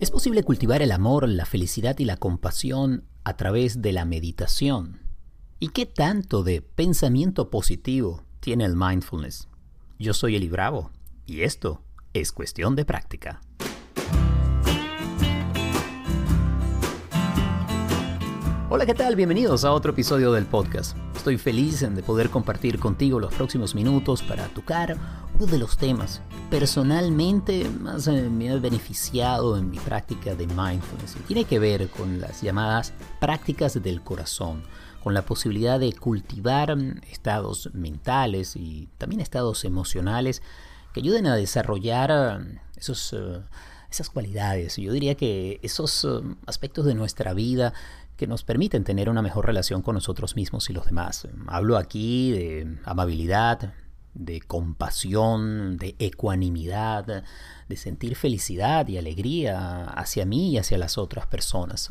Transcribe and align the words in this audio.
Es 0.00 0.12
posible 0.12 0.44
cultivar 0.44 0.80
el 0.80 0.92
amor, 0.92 1.28
la 1.28 1.44
felicidad 1.44 1.98
y 1.98 2.04
la 2.04 2.16
compasión 2.16 3.02
a 3.24 3.36
través 3.36 3.82
de 3.82 3.92
la 3.92 4.04
meditación. 4.04 5.00
¿Y 5.58 5.70
qué 5.70 5.86
tanto 5.86 6.44
de 6.44 6.62
pensamiento 6.62 7.50
positivo 7.50 8.22
tiene 8.38 8.64
el 8.64 8.76
mindfulness? 8.76 9.48
Yo 9.98 10.14
soy 10.14 10.36
Eli 10.36 10.48
Bravo 10.48 10.92
y 11.26 11.40
esto 11.40 11.82
es 12.12 12.30
cuestión 12.30 12.76
de 12.76 12.84
práctica. 12.84 13.40
Hola, 18.70 18.84
¿qué 18.84 18.92
tal? 18.92 19.16
Bienvenidos 19.16 19.64
a 19.64 19.72
otro 19.72 19.92
episodio 19.92 20.30
del 20.32 20.44
podcast. 20.44 20.94
Estoy 21.16 21.38
feliz 21.38 21.80
de 21.80 22.02
poder 22.02 22.28
compartir 22.28 22.78
contigo 22.78 23.18
los 23.18 23.32
próximos 23.32 23.74
minutos 23.74 24.22
para 24.22 24.46
tocar 24.48 24.98
uno 25.34 25.46
de 25.46 25.56
los 25.56 25.78
temas 25.78 26.20
personalmente 26.50 27.66
más 27.80 28.08
eh, 28.08 28.28
me 28.28 28.50
ha 28.50 28.56
beneficiado 28.56 29.56
en 29.56 29.70
mi 29.70 29.78
práctica 29.78 30.34
de 30.34 30.46
mindfulness. 30.46 31.16
Y 31.16 31.20
tiene 31.20 31.44
que 31.44 31.58
ver 31.58 31.88
con 31.88 32.20
las 32.20 32.42
llamadas 32.42 32.92
prácticas 33.20 33.82
del 33.82 34.02
corazón, 34.02 34.62
con 35.02 35.14
la 35.14 35.22
posibilidad 35.22 35.80
de 35.80 35.94
cultivar 35.94 36.76
mm, 36.76 37.00
estados 37.10 37.70
mentales 37.72 38.54
y 38.54 38.90
también 38.98 39.22
estados 39.22 39.64
emocionales 39.64 40.42
que 40.92 41.00
ayuden 41.00 41.26
a 41.26 41.36
desarrollar 41.36 42.40
mm, 42.40 42.58
esos, 42.76 43.14
eh, 43.14 43.40
esas 43.90 44.10
cualidades. 44.10 44.76
Yo 44.76 44.92
diría 44.92 45.14
que 45.14 45.58
esos 45.62 46.04
eh, 46.04 46.20
aspectos 46.46 46.84
de 46.84 46.94
nuestra 46.94 47.32
vida 47.32 47.72
que 48.18 48.26
nos 48.26 48.42
permiten 48.42 48.82
tener 48.82 49.08
una 49.08 49.22
mejor 49.22 49.46
relación 49.46 49.80
con 49.80 49.94
nosotros 49.94 50.34
mismos 50.34 50.68
y 50.68 50.72
los 50.72 50.84
demás. 50.86 51.28
Hablo 51.46 51.78
aquí 51.78 52.32
de 52.32 52.76
amabilidad, 52.84 53.72
de 54.18 54.40
compasión, 54.40 55.76
de 55.78 55.94
ecuanimidad, 55.98 57.24
de 57.68 57.76
sentir 57.76 58.16
felicidad 58.16 58.86
y 58.88 58.98
alegría 58.98 59.84
hacia 59.84 60.26
mí 60.26 60.50
y 60.50 60.58
hacia 60.58 60.76
las 60.76 60.98
otras 60.98 61.26
personas. 61.26 61.88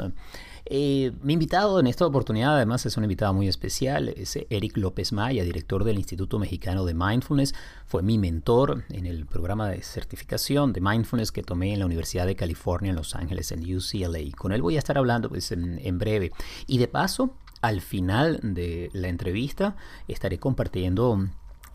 Eh, 0.69 1.13
mi 1.21 1.33
invitado 1.33 1.79
en 1.79 1.87
esta 1.87 2.05
oportunidad 2.05 2.57
además 2.57 2.85
es 2.85 2.97
un 2.97 3.05
invitado 3.05 3.33
muy 3.33 3.47
especial, 3.47 4.09
es 4.09 4.37
Eric 4.49 4.75
López 4.75 5.13
Maya, 5.13 5.45
director 5.45 5.85
del 5.85 5.97
Instituto 5.97 6.39
Mexicano 6.39 6.83
de 6.83 6.93
Mindfulness, 6.93 7.55
fue 7.85 8.03
mi 8.03 8.17
mentor 8.17 8.83
en 8.89 9.05
el 9.05 9.25
programa 9.25 9.69
de 9.69 9.81
certificación 9.81 10.73
de 10.73 10.81
Mindfulness 10.81 11.31
que 11.31 11.41
tomé 11.41 11.71
en 11.71 11.79
la 11.79 11.85
Universidad 11.85 12.25
de 12.25 12.35
California 12.35 12.89
en 12.89 12.97
Los 12.97 13.15
Ángeles, 13.15 13.53
en 13.53 13.61
UCLA. 13.61 14.19
Con 14.35 14.51
él 14.51 14.61
voy 14.61 14.75
a 14.75 14.79
estar 14.79 14.97
hablando 14.97 15.29
pues, 15.29 15.53
en 15.53 15.99
breve. 15.99 16.31
Y 16.67 16.79
de 16.79 16.89
paso, 16.89 17.33
al 17.61 17.79
final 17.81 18.39
de 18.43 18.89
la 18.93 19.07
entrevista 19.07 19.77
estaré 20.07 20.37
compartiendo 20.37 21.27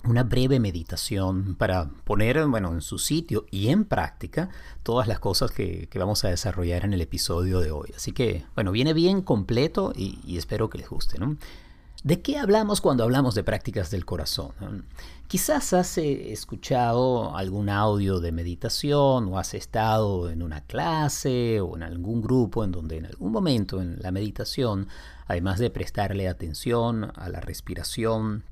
una 0.05 0.25
breve 0.25 0.59
meditación 0.59 1.55
para 1.55 1.89
poner 2.05 2.45
bueno, 2.47 2.73
en 2.73 2.81
su 2.81 2.99
sitio 2.99 3.47
y 3.51 3.69
en 3.69 3.85
práctica 3.85 4.51
todas 4.83 5.07
las 5.07 5.21
cosas 5.21 5.51
que, 5.51 5.89
vamos 5.95 6.25
a 6.25 6.29
desarrollar 6.29 6.85
en 6.85 6.93
el 6.93 7.01
episodio 7.01 7.61
de 7.61 7.71
hoy. 7.71 7.93
Así 7.97 8.13
que, 8.13 8.45
bueno, 8.55 8.73
viene 8.73 8.95
bien 8.95 9.23
completo 9.23 9.93
y, 9.95 10.37
espero 10.37 10.69
que 10.69 10.79
les 10.79 10.89
guste. 10.89 11.19
¿De 12.03 12.21
qué 12.21 12.37
hablamos 12.37 12.81
cuando 12.81 13.05
hablamos 13.05 13.37
de 13.37 13.45
prácticas 13.45 13.93
del 13.93 14.05
corazón? 14.05 14.87
Quizás 15.29 15.73
has 15.73 15.99
eh, 15.99 16.33
escuchado 16.33 17.37
algún 17.37 17.69
audio 17.69 18.19
de 18.19 18.33
meditación 18.33 19.29
o 19.33 19.39
has 19.39 19.55
estado 19.55 20.29
en 20.29 20.43
una 20.43 20.63
clase 20.63 21.61
o 21.61 21.77
en 21.77 21.85
algún 21.85 22.21
grupo 22.21 22.65
en 22.65 22.73
donde 22.73 22.97
en 22.97 23.07
algún 23.07 23.31
momento 23.31 23.81
en 23.81 24.03
la 24.03 24.11
meditación, 24.11 24.89
además 25.29 25.61
de 25.61 25.71
prestarle 25.71 26.29
atención 26.29 27.13
a 27.15 27.29
la 27.29 27.41
respiración, 27.41 28.43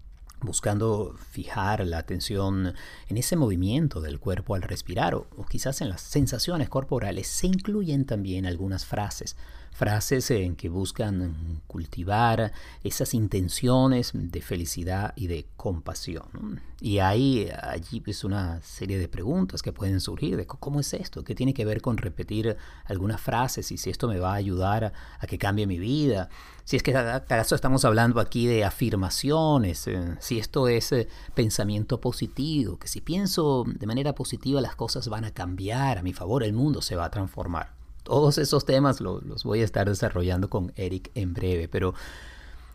buscando 0.43 1.15
fijar 1.31 1.87
la 1.87 1.99
atención 1.99 2.75
en 3.09 3.17
ese 3.17 3.37
movimiento 3.37 4.01
del 4.01 4.19
cuerpo 4.19 4.55
al 4.55 4.63
respirar 4.63 5.15
o, 5.15 5.27
quizás 5.49 5.81
en 5.81 5.89
las 5.89 6.01
sensaciones 6.01 6.69
corporales, 6.69 7.27
se 7.27 7.47
incluyen 7.47 8.05
también 8.05 8.47
algunas 8.47 8.85
frases 8.87 9.37
frases 9.81 10.31
en 10.31 10.56
que 10.56 10.69
buscan 10.69 11.62
cultivar 11.66 12.53
esas 12.84 13.15
intenciones 13.15 14.10
de 14.12 14.43
felicidad 14.43 15.15
y 15.16 15.27
de 15.27 15.47
compasión. 15.56 16.60
Y 16.82 16.99
hay 16.99 17.50
allí 17.62 18.03
pues 18.03 18.22
una 18.22 18.60
serie 18.60 18.99
de 18.99 19.09
preguntas 19.09 19.62
que 19.62 19.72
pueden 19.72 20.03
surgir 20.03 20.37
de 20.37 20.47
cómo 20.47 20.81
es 20.81 20.93
esto, 20.93 21.25
qué 21.25 21.34
tiene 21.34 21.55
que 21.55 21.65
ver 21.65 21.81
con 21.81 21.97
repetir 21.97 22.59
algunas 22.84 23.22
frases 23.22 23.72
y 23.72 23.78
si 23.78 23.88
esto 23.88 24.06
me 24.06 24.19
va 24.19 24.32
a 24.32 24.34
ayudar 24.34 24.93
a, 25.19 25.27
que 25.27 25.38
cambie 25.38 25.66
mi 25.66 25.78
vida, 25.78 26.28
si 26.65 26.76
es 26.76 26.82
que 26.82 26.94
acaso 26.94 27.55
estamos 27.55 27.87
hablando 27.87 28.21
aquí 28.21 28.47
de 28.47 28.66
afirmaciones, 28.66 29.87
eh, 29.87 30.15
si 30.19 30.38
esto 30.38 30.69
es 30.69 30.93
eh, 30.93 31.09
pensamiento 31.34 32.03
positivo, 32.03 32.78
que 32.78 32.87
si 32.87 33.00
pienso 33.00 33.65
de 33.66 33.87
manera 33.87 34.15
positiva 34.15 34.60
las 34.60 34.76
cosas 34.76 35.09
van 35.09 35.25
a 35.25 35.31
cambiar 35.31 35.97
a 35.97 36.03
mi 36.03 36.12
favor, 36.12 36.44
el 36.44 36.53
mundo 36.53 36.82
se 36.82 36.97
va 36.97 37.06
a 37.06 37.10
transformar. 37.10 37.80
Todos 38.10 38.38
esos 38.38 38.65
temas 38.65 39.00
los 39.00 39.44
voy 39.44 39.60
a 39.60 39.65
estar 39.65 39.88
desarrollando 39.88 40.50
con 40.50 40.72
Eric 40.75 41.12
en 41.15 41.32
breve, 41.32 41.69
pero 41.69 41.94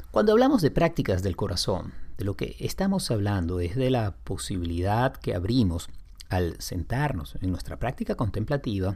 cuando 0.09 0.31
hablamos 0.31 0.61
de 0.61 0.71
prácticas 0.71 1.23
del 1.23 1.35
corazón, 1.35 1.93
de 2.17 2.23
lo 2.23 2.37
que 2.37 2.55
estamos 2.61 3.11
hablando 3.11 3.59
es 3.59 3.75
de 3.75 3.89
la 3.89 4.15
posibilidad 4.15 5.13
que 5.13 5.35
abrimos 5.35 5.89
al 6.29 6.55
sentarnos 6.61 7.35
en 7.41 7.51
nuestra 7.51 7.77
práctica 7.77 8.15
contemplativa, 8.15 8.95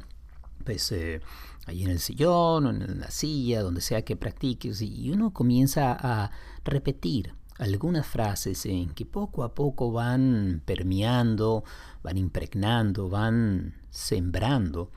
pues 0.63 0.89
eh, 0.94 1.19
ahí 1.66 1.83
en 1.83 1.89
el 1.89 1.99
sillón 1.99 2.67
o 2.67 2.69
en 2.69 3.01
la 3.01 3.11
silla, 3.11 3.61
donde 3.61 3.81
sea 3.81 4.05
que 4.05 4.16
practiques, 4.16 4.81
y 4.81 5.11
uno 5.11 5.33
comienza 5.33 5.91
a 5.91 6.31
repetir 6.63 7.33
algunas 7.57 8.07
frases 8.07 8.66
en 8.66 8.91
que 8.91 9.05
poco 9.05 9.44
a 9.44 9.53
poco 9.53 9.91
van 9.91 10.61
permeando, 10.66 11.66
van 12.01 12.17
impregnando, 12.17 13.09
van 13.09 13.73
sembrando 13.89 14.89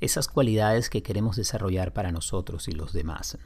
esas 0.00 0.28
cualidades 0.28 0.90
que 0.90 1.02
queremos 1.02 1.36
desarrollar 1.36 1.92
para 1.92 2.12
nosotros 2.12 2.68
y 2.68 2.72
los 2.72 2.92
demás. 2.92 3.38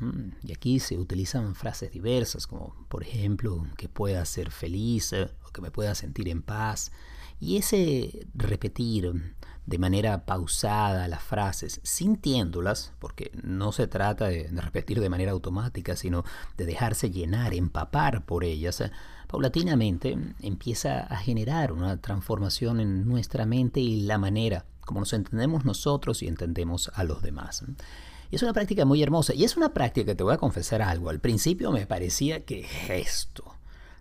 Y 0.42 0.52
aquí 0.52 0.80
se 0.80 0.98
utilizan 0.98 1.54
frases 1.54 1.90
diversas, 1.90 2.46
como 2.46 2.74
por 2.88 3.02
ejemplo, 3.02 3.66
que 3.76 3.88
pueda 3.88 4.24
ser 4.24 4.50
feliz 4.50 5.12
eh, 5.12 5.30
o 5.46 5.50
que 5.50 5.62
me 5.62 5.70
pueda 5.70 5.94
sentir 5.94 6.28
en 6.28 6.42
paz. 6.42 6.92
Y 7.40 7.56
ese 7.56 8.26
repetir 8.34 9.34
de 9.66 9.78
manera 9.78 10.26
pausada 10.26 11.08
las 11.08 11.22
frases, 11.22 11.80
sintiéndolas, 11.84 12.92
porque 12.98 13.30
no 13.42 13.72
se 13.72 13.86
trata 13.86 14.26
de 14.28 14.48
repetir 14.50 15.00
de 15.00 15.08
manera 15.08 15.32
automática, 15.32 15.96
sino 15.96 16.24
de 16.56 16.66
dejarse 16.66 17.10
llenar, 17.10 17.54
empapar 17.54 18.24
por 18.26 18.44
ellas, 18.44 18.80
eh, 18.80 18.90
paulatinamente 19.28 20.18
empieza 20.40 21.00
a 21.00 21.16
generar 21.16 21.72
una 21.72 22.00
transformación 22.00 22.80
en 22.80 23.06
nuestra 23.06 23.46
mente 23.46 23.80
y 23.80 24.02
la 24.02 24.18
manera 24.18 24.66
como 24.84 25.00
nos 25.00 25.12
entendemos 25.12 25.64
nosotros 25.64 26.22
y 26.22 26.28
entendemos 26.28 26.90
a 26.94 27.04
los 27.04 27.22
demás. 27.22 27.64
Y 28.30 28.36
es 28.36 28.42
una 28.42 28.52
práctica 28.52 28.84
muy 28.84 29.02
hermosa. 29.02 29.34
Y 29.34 29.44
es 29.44 29.56
una 29.56 29.74
práctica 29.74 30.06
que 30.06 30.14
te 30.14 30.24
voy 30.24 30.34
a 30.34 30.38
confesar 30.38 30.82
algo. 30.82 31.10
Al 31.10 31.20
principio 31.20 31.70
me 31.70 31.86
parecía 31.86 32.44
que 32.44 32.66
esto, 32.88 33.44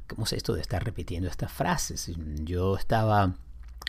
¿cómo 0.07 0.23
es 0.23 0.33
esto 0.33 0.53
de 0.53 0.61
estar 0.61 0.83
repitiendo 0.83 1.29
estas 1.29 1.51
frases? 1.51 2.09
Yo 2.43 2.77
estaba 2.77 3.35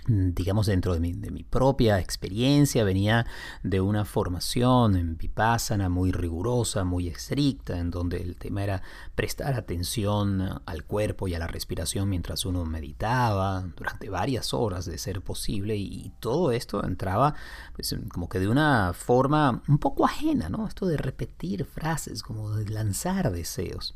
digamos, 0.07 0.67
dentro 0.67 0.95
de 0.95 1.01
mi, 1.01 1.45
propia 1.45 2.01
experiencia, 2.01 2.83
venía 2.83 3.27
de 3.63 3.81
una 3.81 4.05
formación 4.05 4.97
en 4.97 5.17
Vipassana 5.17 5.89
muy 5.89 6.11
rigurosa, 6.11 6.83
muy 6.85 7.09
estricta, 7.09 7.79
en 7.79 7.91
donde 7.91 8.21
el 8.21 8.37
tema 8.37 8.65
era 8.65 8.83
prestar 9.15 9.55
atención 9.55 10.61
al 10.67 10.85
cuerpo 10.85 11.29
y 11.29 11.35
a 11.35 11.39
la 11.39 11.47
respiración 11.47 12.09
mientras 12.09 12.45
uno 12.45 12.65
meditaba 12.65 13.65
durante 13.77 14.09
varias 14.09 14.53
horas 14.53 14.87
de 14.87 14.99
ser 14.99 15.23
posible 15.23 15.77
y, 15.77 16.13
todo 16.21 16.53
esto 16.53 16.85
entraba 16.85 17.35
pues, 17.75 17.97
como 18.13 18.29
que 18.29 18.39
de 18.39 18.49
una 18.49 18.93
forma 18.93 19.63
un 19.67 19.79
poco 19.79 20.05
ajena, 20.05 20.49
¿no? 20.49 20.69
Esto 20.69 20.87
de 20.87 20.97
repetir 20.97 21.65
frases, 21.65 22.23
como 22.23 22.51
de 22.53 22.69
lanzar 22.69 23.33
deseos. 23.33 23.95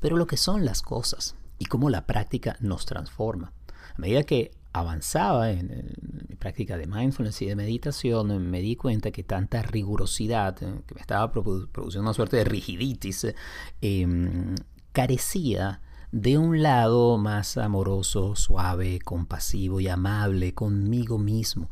Pero 0.00 0.16
lo 0.16 0.26
que 0.26 0.36
son 0.36 0.64
las 0.64 0.82
cosas 0.82 1.36
y 1.58 1.66
cómo 1.66 1.90
la 1.90 2.06
práctica 2.06 2.56
nos 2.60 2.86
transforma. 2.86 3.52
A 3.94 4.00
medida 4.00 4.22
que 4.22 4.52
avanzaba 4.80 5.50
en, 5.50 5.68
mi 6.28 6.36
práctica 6.36 6.76
de 6.76 6.86
mindfulness 6.86 7.42
y 7.42 7.46
de 7.46 7.56
meditación, 7.56 8.50
me 8.50 8.60
di 8.60 8.76
cuenta 8.76 9.10
que 9.10 9.22
tanta 9.22 9.62
rigurosidad, 9.62 10.62
eh, 10.62 10.82
que 10.86 10.94
me 10.94 11.00
estaba 11.00 11.32
produciendo 11.32 12.00
una 12.00 12.14
suerte 12.14 12.36
de 12.38 12.44
rigiditis, 12.44 13.26
em, 13.80 14.54
carecía 14.92 15.80
de 16.10 16.38
un 16.38 16.62
lado 16.62 17.18
más 17.18 17.58
amoroso, 17.58 18.34
suave, 18.34 18.98
compasivo 19.00 19.80
y 19.80 19.88
amable 19.88 20.54
conmigo 20.54 21.18
mismo, 21.18 21.70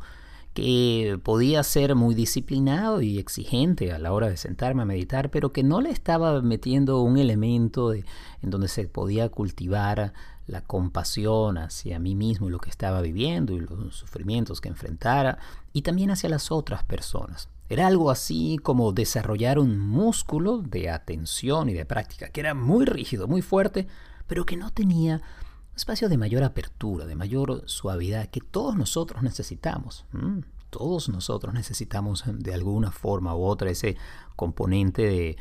que 0.53 1.19
podía 1.23 1.63
ser 1.63 1.95
muy 1.95 2.15
disciplinado 2.15 3.01
y 3.01 3.19
exigente 3.19 3.91
a 3.91 3.99
la 3.99 4.11
hora 4.13 4.29
de 4.29 4.37
sentarme 4.37 4.83
a 4.83 4.85
meditar, 4.85 5.29
pero 5.29 5.51
que 5.51 5.63
no 5.63 5.81
le 5.81 5.91
estaba 5.91 6.41
metiendo 6.41 7.01
un 7.01 7.17
elemento 7.17 7.93
en 7.93 8.05
donde 8.41 8.67
se 8.67 8.87
podía 8.87 9.29
cultivar 9.29 10.13
la 10.47 10.61
compasión 10.61 11.57
hacia 11.57 11.99
mí 11.99 12.15
mismo 12.15 12.47
y 12.47 12.51
lo 12.51 12.59
que 12.59 12.69
estaba 12.69 13.01
viviendo 13.01 13.53
y 13.53 13.59
los 13.59 13.95
sufrimientos 13.95 14.61
que 14.61 14.69
enfrentara, 14.69 15.37
y 15.73 15.81
también 15.81 16.09
hacia 16.09 16.29
las 16.29 16.51
otras 16.51 16.83
personas. 16.83 17.49
Era 17.69 17.87
algo 17.87 18.09
así 18.09 18.57
como 18.63 18.93
desarrollar 18.93 19.59
un 19.59 19.77
músculo 19.77 20.59
de 20.59 20.89
atención 20.89 21.67
y 21.69 21.73
de 21.73 21.85
práctica, 21.85 22.29
que 22.29 22.39
era 22.39 22.53
muy 22.53 22.85
rígido, 22.85 23.27
muy 23.27 23.41
fuerte, 23.41 23.87
pero 24.25 24.45
que 24.45 24.55
no 24.55 24.71
tenía 24.71 25.21
espacio 25.75 26.07
de 26.07 26.17
mayor 26.17 26.43
apertura, 26.43 27.05
de 27.05 27.15
mayor 27.15 27.63
suavidad 27.65 28.27
que 28.27 28.39
todos 28.39 28.77
nosotros 28.77 29.21
necesitamos. 29.21 30.05
Todos 30.69 31.09
nosotros 31.09 31.53
necesitamos 31.53 32.23
de 32.25 32.53
alguna 32.53 32.91
forma 32.91 33.35
u 33.35 33.43
otra 33.43 33.69
ese 33.69 33.97
componente 34.35 35.01
de, 35.01 35.37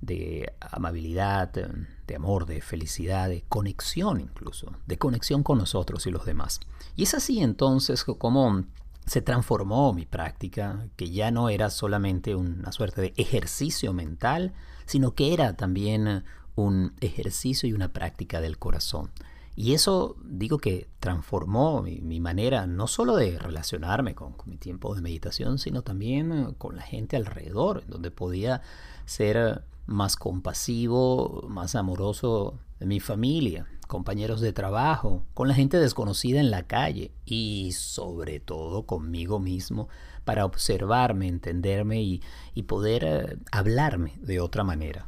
de 0.00 0.52
amabilidad, 0.60 1.52
de 1.52 2.16
amor, 2.16 2.46
de 2.46 2.60
felicidad, 2.60 3.28
de 3.28 3.42
conexión 3.48 4.20
incluso, 4.20 4.72
de 4.86 4.98
conexión 4.98 5.42
con 5.42 5.58
nosotros 5.58 6.06
y 6.06 6.10
los 6.10 6.24
demás. 6.24 6.60
Y 6.96 7.04
es 7.04 7.14
así 7.14 7.40
entonces 7.40 8.04
como 8.04 8.64
se 9.06 9.20
transformó 9.20 9.92
mi 9.92 10.06
práctica, 10.06 10.88
que 10.96 11.10
ya 11.10 11.30
no 11.30 11.48
era 11.48 11.70
solamente 11.70 12.34
una 12.34 12.72
suerte 12.72 13.00
de 13.00 13.14
ejercicio 13.16 13.92
mental, 13.92 14.54
sino 14.86 15.14
que 15.14 15.34
era 15.34 15.56
también 15.56 16.24
un 16.54 16.94
ejercicio 17.00 17.68
y 17.68 17.72
una 17.72 17.92
práctica 17.92 18.40
del 18.40 18.58
corazón. 18.58 19.10
Y 19.56 19.74
eso 19.74 20.16
digo 20.24 20.58
que 20.58 20.88
transformó 20.98 21.82
mi, 21.82 22.20
manera 22.20 22.66
no 22.66 22.88
solo 22.88 23.14
de 23.14 23.38
relacionarme 23.38 24.14
con, 24.14 24.34
mi 24.46 24.56
tiempo 24.56 24.94
de 24.94 25.00
meditación, 25.00 25.58
sino 25.58 25.82
también 25.82 26.54
con 26.54 26.76
la 26.76 26.82
gente 26.82 27.16
alrededor, 27.16 27.84
donde 27.86 28.10
podía 28.10 28.62
ser 29.04 29.62
más 29.86 30.16
compasivo, 30.16 31.44
más 31.48 31.74
amoroso 31.74 32.58
de 32.80 32.86
mi 32.86 33.00
familia, 33.00 33.66
compañeros 33.86 34.40
de 34.40 34.52
trabajo, 34.52 35.24
con 35.34 35.48
la 35.48 35.54
gente 35.54 35.78
desconocida 35.78 36.40
en 36.40 36.50
la 36.50 36.64
calle 36.64 37.12
y 37.24 37.72
sobre 37.72 38.40
todo 38.40 38.84
conmigo 38.84 39.38
mismo 39.38 39.88
para 40.24 40.44
observarme, 40.44 41.28
entenderme 41.28 42.02
y, 42.02 42.62
poder 42.62 43.04
eh, 43.04 43.36
hablarme 43.52 44.14
de 44.22 44.40
otra 44.40 44.64
manera. 44.64 45.06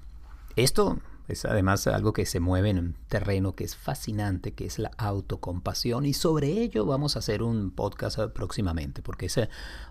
Esto 0.56 0.98
es 1.28 1.44
además 1.44 1.86
algo 1.86 2.12
que 2.12 2.24
se 2.24 2.40
mueve 2.40 2.70
en 2.70 2.78
un 2.78 2.96
terreno 3.08 3.54
que 3.54 3.64
es 3.64 3.74
fascinante, 3.74 4.52
que 4.52 4.66
es 4.66 4.78
la 4.78 4.92
autocompasión. 4.96 6.06
Y 6.06 6.12
sobre 6.12 6.48
ello 6.48 6.86
vamos 6.86 7.16
a 7.16 7.18
hacer 7.18 7.42
un 7.42 7.72
podcast 7.72 8.18
próximamente, 8.32 9.02
porque 9.02 9.26
es 9.26 9.40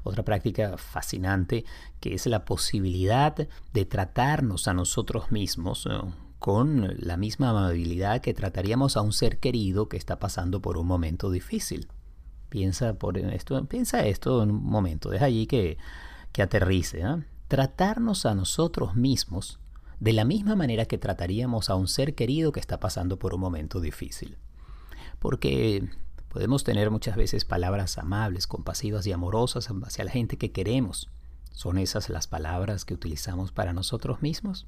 otra 0.03 0.23
práctica 0.23 0.77
fascinante, 0.77 1.65
que 1.99 2.13
es 2.13 2.25
la 2.25 2.45
posibilidad 2.45 3.35
de 3.73 3.85
tratarnos 3.85 4.67
a 4.67 4.73
nosotros 4.73 5.31
mismos 5.31 5.87
con 6.39 6.93
la 6.99 7.17
misma 7.17 7.49
amabilidad 7.49 8.21
que 8.21 8.33
trataríamos 8.33 8.97
a 8.97 9.01
un 9.01 9.11
ser 9.11 9.39
querido 9.39 9.89
que 9.89 9.97
está 9.97 10.19
pasando 10.19 10.61
por 10.61 10.77
un 10.77 10.87
momento 10.87 11.31
difícil. 11.31 11.87
Piensa, 12.49 12.95
esto, 13.33 13.65
piensa 13.65 14.05
esto 14.05 14.43
en 14.43 14.51
un 14.51 14.63
momento, 14.63 15.09
deja 15.09 15.25
allí 15.25 15.47
que, 15.47 15.77
que 16.31 16.41
aterrice. 16.41 17.03
Tratarnos 17.47 18.25
a 18.25 18.35
nosotros 18.35 18.95
mismos 18.95 19.59
de 19.99 20.13
la 20.13 20.25
misma 20.25 20.55
manera 20.55 20.85
que 20.85 20.97
trataríamos 20.97 21.69
a 21.69 21.75
un 21.75 21.87
ser 21.87 22.15
querido 22.15 22.51
que 22.51 22.59
está 22.59 22.79
pasando 22.79 23.17
por 23.17 23.33
un 23.33 23.41
momento 23.41 23.79
difícil. 23.79 24.37
Porque 25.19 25.87
podemos 26.29 26.63
tener 26.63 26.91
muchas 26.91 27.15
veces 27.15 27.45
palabras 27.45 27.97
amables, 27.97 28.47
compasivas 28.47 29.07
y 29.07 29.11
amorosas 29.11 29.69
hacia 29.69 30.05
la 30.05 30.11
gente 30.11 30.37
que 30.37 30.51
queremos. 30.51 31.09
¿Son 31.51 31.77
esas 31.77 32.09
las 32.09 32.27
palabras 32.27 32.83
que 32.83 32.93
utilizamos 32.93 33.51
para 33.51 33.71
nosotros 33.71 34.21
mismos? 34.21 34.67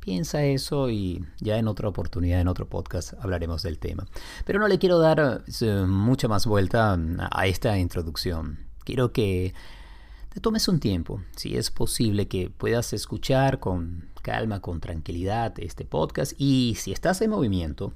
Piensa 0.00 0.44
eso 0.44 0.90
y 0.90 1.24
ya 1.40 1.58
en 1.58 1.68
otra 1.68 1.88
oportunidad, 1.88 2.40
en 2.40 2.48
otro 2.48 2.68
podcast, 2.68 3.14
hablaremos 3.20 3.62
del 3.62 3.78
tema. 3.78 4.06
Pero 4.44 4.58
no 4.58 4.68
le 4.68 4.78
quiero 4.78 4.98
dar 4.98 5.44
eh, 5.60 5.84
mucha 5.86 6.28
más 6.28 6.46
vuelta 6.46 6.98
a 7.30 7.46
esta 7.46 7.78
introducción. 7.78 8.58
Quiero 8.84 9.12
que 9.12 9.54
te 10.30 10.40
tomes 10.40 10.68
un 10.68 10.80
tiempo, 10.80 11.22
si 11.36 11.56
es 11.56 11.70
posible 11.70 12.28
que 12.28 12.50
puedas 12.50 12.92
escuchar 12.92 13.60
con 13.60 14.08
calma, 14.28 14.60
con 14.60 14.78
tranquilidad 14.78 15.58
este 15.58 15.86
podcast. 15.86 16.34
Y 16.36 16.74
si 16.78 16.92
estás 16.92 17.22
en 17.22 17.30
movimiento, 17.30 17.94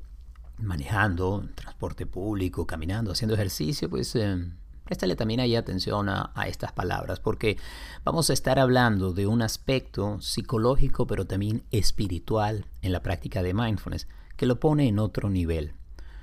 manejando, 0.56 1.46
transporte 1.54 2.06
público, 2.06 2.66
caminando, 2.66 3.12
haciendo 3.12 3.34
ejercicio, 3.34 3.90
pues 3.90 4.16
eh, 4.16 4.50
préstale 4.82 5.14
también 5.14 5.40
ahí 5.40 5.56
atención 5.56 6.08
a, 6.08 6.32
a, 6.34 6.48
estas 6.48 6.72
palabras, 6.72 7.20
porque 7.20 7.58
vamos 8.02 8.30
a 8.30 8.32
estar 8.32 8.58
hablando 8.58 9.12
de 9.12 9.26
un 9.26 9.42
aspecto 9.42 10.22
psicológico, 10.22 11.06
pero 11.06 11.26
también 11.26 11.64
espiritual 11.70 12.64
en 12.80 12.92
la 12.92 13.02
práctica 13.02 13.42
de 13.42 13.52
mindfulness, 13.52 14.08
que 14.38 14.46
lo 14.46 14.58
pone 14.58 14.88
en 14.88 14.98
otro 14.98 15.28
nivel. 15.28 15.74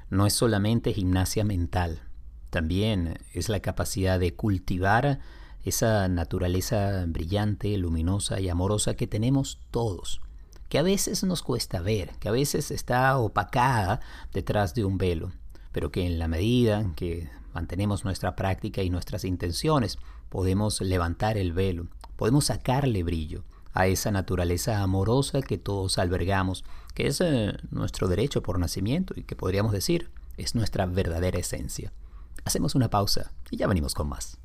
No 0.10 0.26
es 0.26 0.34
solamente 0.34 0.92
gimnasia 0.92 1.44
mental, 1.44 2.02
también 2.50 3.20
es 3.36 3.48
la 3.48 3.60
capacidad 3.60 4.20
de 4.20 4.34
cultivar 4.34 5.20
esa 5.69 6.07
naturaleza 6.07 7.06
brillante, 7.07 7.77
luminosa 7.77 8.39
y 8.39 8.50
amorosa 8.50 8.95
que 8.95 9.07
tenemos 9.07 9.60
todos, 9.71 10.21
que 10.68 10.77
a 10.77 10.83
veces 10.83 11.24
nos 11.24 11.42
cuesta 11.42 11.81
ver, 11.81 12.12
que 12.19 12.30
a 12.30 12.33
veces 12.33 12.71
está 12.71 13.18
opacada 13.18 14.01
detrás 14.33 14.75
de 14.75 14.86
un 14.86 14.98
velo, 14.98 15.31
pero 15.71 15.92
que 15.92 16.06
en 16.06 16.19
la 16.19 16.27
medida 16.27 16.86
que 16.95 17.30
mantenemos 17.54 18.04
nuestra 18.04 18.36
práctica 18.36 18.83
y 18.83 18.89
nuestras 18.89 19.24
intenciones, 19.24 19.98
podemos 20.30 20.81
levantar 20.81 21.38
el 21.38 21.54
velo, 21.54 21.88
podemos 22.15 22.45
sacarle 22.45 23.04
brillo 23.04 23.44
a 23.74 23.88
esa 23.88 24.12
naturaleza 24.12 24.81
amorosa 24.81 25.42
que 25.42 25.57
todos 25.57 25.98
albergamos, 25.98 26.63
que 26.94 27.07
es 27.07 27.22
eh, 27.22 27.54
nuestro 27.72 28.07
derecho 28.07 28.42
por 28.42 28.60
nacimiento 28.60 29.13
y 29.15 29.24
que 29.24 29.36
podríamos 29.36 29.72
decir 29.72 30.12
es 30.38 30.56
nuestra 30.56 30.86
verdadera 30.86 31.39
esencia. 31.39 31.92
Hacemos 32.45 32.75
una 32.75 32.89
pausa 32.89 33.31
y 33.51 33.57
ya 33.57 33.68
venimos 33.68 33.94
con 33.94 34.10
más. 34.10 34.38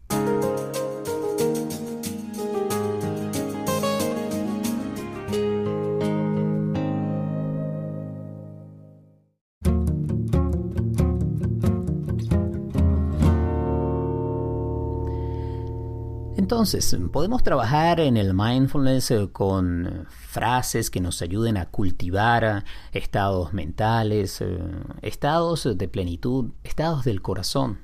Entonces, 16.64 16.98
podemos 17.12 17.42
trabajar 17.42 18.00
en 18.00 18.16
el 18.16 18.32
mindfulness 18.32 19.10
eh, 19.10 19.28
con 19.30 20.06
frases 20.08 20.88
que 20.88 20.98
nos 20.98 21.20
ayuden 21.20 21.58
a 21.58 21.66
cultivar 21.66 22.42
eh, 22.42 22.62
estados 22.92 23.52
mentales, 23.52 24.40
eh, 24.40 24.60
estados 25.02 25.68
de 25.76 25.88
plenitud, 25.88 26.52
estados 26.62 27.04
del 27.04 27.20
corazón. 27.20 27.80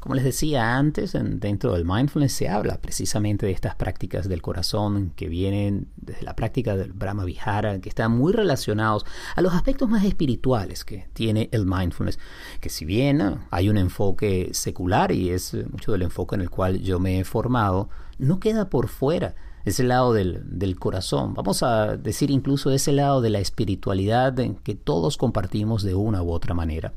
Como 0.00 0.16
les 0.16 0.24
decía 0.24 0.76
antes, 0.76 1.12
dentro 1.14 1.74
del 1.74 1.84
mindfulness 1.84 2.32
se 2.32 2.48
habla 2.48 2.82
precisamente 2.82 3.46
de 3.46 3.52
estas 3.52 3.76
prácticas 3.76 4.28
del 4.28 4.42
corazón 4.42 5.12
que 5.14 5.28
vienen 5.28 5.86
desde 5.94 6.24
la 6.24 6.34
práctica 6.34 6.76
del 6.76 6.92
Brahma 6.92 7.24
Vihara, 7.24 7.80
que 7.80 7.88
están 7.88 8.10
muy 8.18 8.32
relacionados 8.32 9.06
a 9.36 9.42
los 9.42 9.54
aspectos 9.54 9.88
más 9.88 10.04
espirituales 10.04 10.84
que 10.84 11.06
tiene 11.12 11.48
el 11.52 11.66
mindfulness, 11.66 12.18
que 12.60 12.68
si 12.68 12.84
bien 12.84 13.46
hay 13.52 13.68
un 13.68 13.78
enfoque 13.78 14.50
secular 14.52 15.12
y 15.12 15.30
es 15.30 15.54
mucho 15.70 15.92
del 15.92 16.02
enfoque 16.02 16.34
en 16.34 16.40
el 16.40 16.50
cual 16.50 16.80
yo 16.80 16.98
me 16.98 17.20
he 17.20 17.24
formado, 17.24 17.88
no 18.18 18.40
queda 18.40 18.68
por 18.68 18.88
fuera 18.88 19.34
ese 19.64 19.82
lado 19.82 20.12
del, 20.12 20.42
del, 20.44 20.78
corazón, 20.78 21.34
vamos 21.34 21.62
a 21.62 21.96
decir 21.96 22.30
incluso 22.30 22.70
ese 22.70 22.92
lado 22.92 23.22
de 23.22 23.30
la 23.30 23.38
espiritualidad 23.38 24.34
que 24.62 24.74
todos 24.74 25.16
compartimos 25.16 25.82
de 25.82 25.94
una 25.94 26.22
u 26.22 26.30
otra 26.32 26.54
manera. 26.54 26.92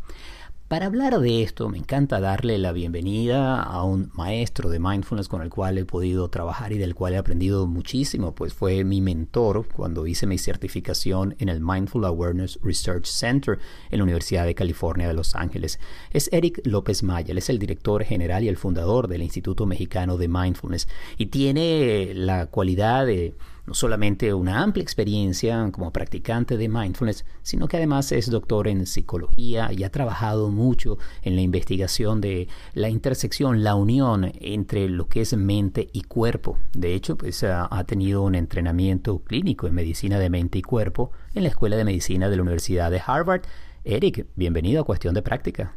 Para 0.67 0.87
hablar 0.87 1.17
de 1.21 1.43
esto, 1.43 1.69
me 1.69 1.77
encanta 1.77 2.19
darle 2.19 2.57
la 2.57 2.73
bienvenida 2.73 3.63
a 3.63 3.83
un 3.83 4.11
maestro 4.13 4.69
de 4.69 4.79
mindfulness 4.79 5.29
con 5.29 5.41
el 5.41 5.49
cual 5.49 5.77
he 5.77 5.85
podido 5.85 6.29
trabajar 6.29 6.73
y 6.73 6.77
del 6.77 6.93
cual 6.93 7.13
he 7.13 7.17
aprendido 7.17 7.67
muchísimo, 7.67 8.35
pues 8.35 8.53
fue 8.53 8.83
mi 8.83 8.99
mentor 8.99 9.65
cuando 9.69 10.05
hice 10.07 10.27
mi 10.27 10.37
certificación 10.37 11.37
en 11.39 11.47
el 11.47 11.61
Mindful 11.61 12.03
Awareness 12.03 12.59
Research 12.61 13.05
Center 13.05 13.59
en 13.91 13.99
la 13.99 14.03
Universidad 14.03 14.45
de 14.45 14.55
California 14.55 15.07
de 15.07 15.13
Los 15.13 15.35
Ángeles. 15.35 15.79
Es 16.11 16.29
Eric 16.33 16.59
López 16.65 17.01
Maya, 17.01 17.33
es 17.33 17.49
el 17.49 17.59
director 17.59 18.03
general 18.03 18.43
y 18.43 18.49
el 18.49 18.57
fundador 18.57 19.07
del 19.07 19.21
Instituto 19.21 19.65
Mexicano 19.65 20.17
de 20.17 20.27
Mindfulness 20.27 20.89
y 21.17 21.27
tiene 21.27 22.11
la 22.13 22.47
cualidad 22.47 23.05
de 23.05 23.37
no 23.67 23.73
solamente 23.73 24.33
una 24.33 24.63
amplia 24.63 24.81
experiencia 24.81 25.69
como 25.71 25.91
practicante 25.91 26.57
de 26.57 26.69
mindfulness, 26.69 27.25
sino 27.43 27.67
que 27.67 27.77
además 27.77 28.11
es 28.13 28.31
doctor 28.31 28.69
en 28.69 28.85
psicología 28.87 29.71
y 29.73 29.83
ha 29.83 29.91
trabajado 29.91 30.49
mucho 30.49 30.97
en 31.21 31.35
la 31.35 31.41
investigación 31.41 32.21
de 32.21 32.47
la 32.73 32.89
intersección, 32.89 33.63
la 33.63 33.75
unión 33.75 34.31
entre 34.39 34.87
lo 34.87 35.07
que 35.09 35.21
es 35.21 35.35
mente 35.35 35.89
y 35.91 36.03
cuerpo. 36.03 36.57
De 36.73 36.95
hecho, 36.95 37.17
pues 37.17 37.43
ha 37.43 37.83
tenido 37.83 38.23
un 38.23 38.35
entrenamiento 38.35 39.19
clínico 39.19 39.67
en 39.67 39.75
medicina 39.75 40.17
de 40.17 40.29
mente 40.29 40.59
y 40.59 40.61
cuerpo 40.61 41.11
en 41.35 41.43
la 41.43 41.49
Escuela 41.49 41.75
de 41.75 41.83
Medicina 41.83 42.29
de 42.29 42.37
la 42.37 42.41
Universidad 42.43 42.89
de 42.89 43.01
Harvard. 43.05 43.41
Eric, 43.83 44.27
bienvenido 44.35 44.81
a 44.81 44.85
Cuestión 44.85 45.13
de 45.13 45.21
Práctica. 45.21 45.75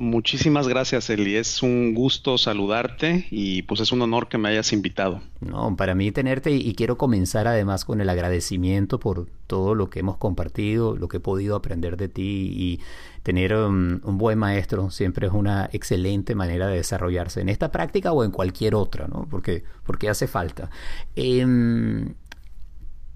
Muchísimas 0.00 0.66
gracias, 0.66 1.10
Eli. 1.10 1.36
Es 1.36 1.62
un 1.62 1.92
gusto 1.92 2.38
saludarte 2.38 3.26
y 3.30 3.60
pues 3.64 3.80
es 3.80 3.92
un 3.92 4.00
honor 4.00 4.28
que 4.28 4.38
me 4.38 4.48
hayas 4.48 4.72
invitado. 4.72 5.20
No, 5.40 5.76
para 5.76 5.94
mí 5.94 6.10
tenerte 6.10 6.52
y 6.52 6.74
quiero 6.74 6.96
comenzar 6.96 7.46
además 7.46 7.84
con 7.84 8.00
el 8.00 8.08
agradecimiento 8.08 8.98
por 8.98 9.26
todo 9.46 9.74
lo 9.74 9.90
que 9.90 10.00
hemos 10.00 10.16
compartido, 10.16 10.96
lo 10.96 11.08
que 11.08 11.18
he 11.18 11.20
podido 11.20 11.54
aprender 11.54 11.98
de 11.98 12.08
ti 12.08 12.50
y 12.50 12.80
tener 13.22 13.54
um, 13.54 14.00
un, 14.02 14.16
buen 14.16 14.38
maestro 14.38 14.90
siempre 14.90 15.26
es 15.26 15.34
una 15.34 15.68
excelente 15.70 16.34
manera 16.34 16.68
de 16.68 16.76
desarrollarse 16.76 17.42
en 17.42 17.50
esta 17.50 17.70
práctica 17.70 18.12
o 18.12 18.24
en 18.24 18.30
cualquier 18.30 18.76
otra, 18.76 19.06
¿no? 19.06 19.28
Porque, 19.30 19.64
porque 19.84 20.08
hace 20.08 20.26
falta. 20.26 20.70
Em, 21.14 22.14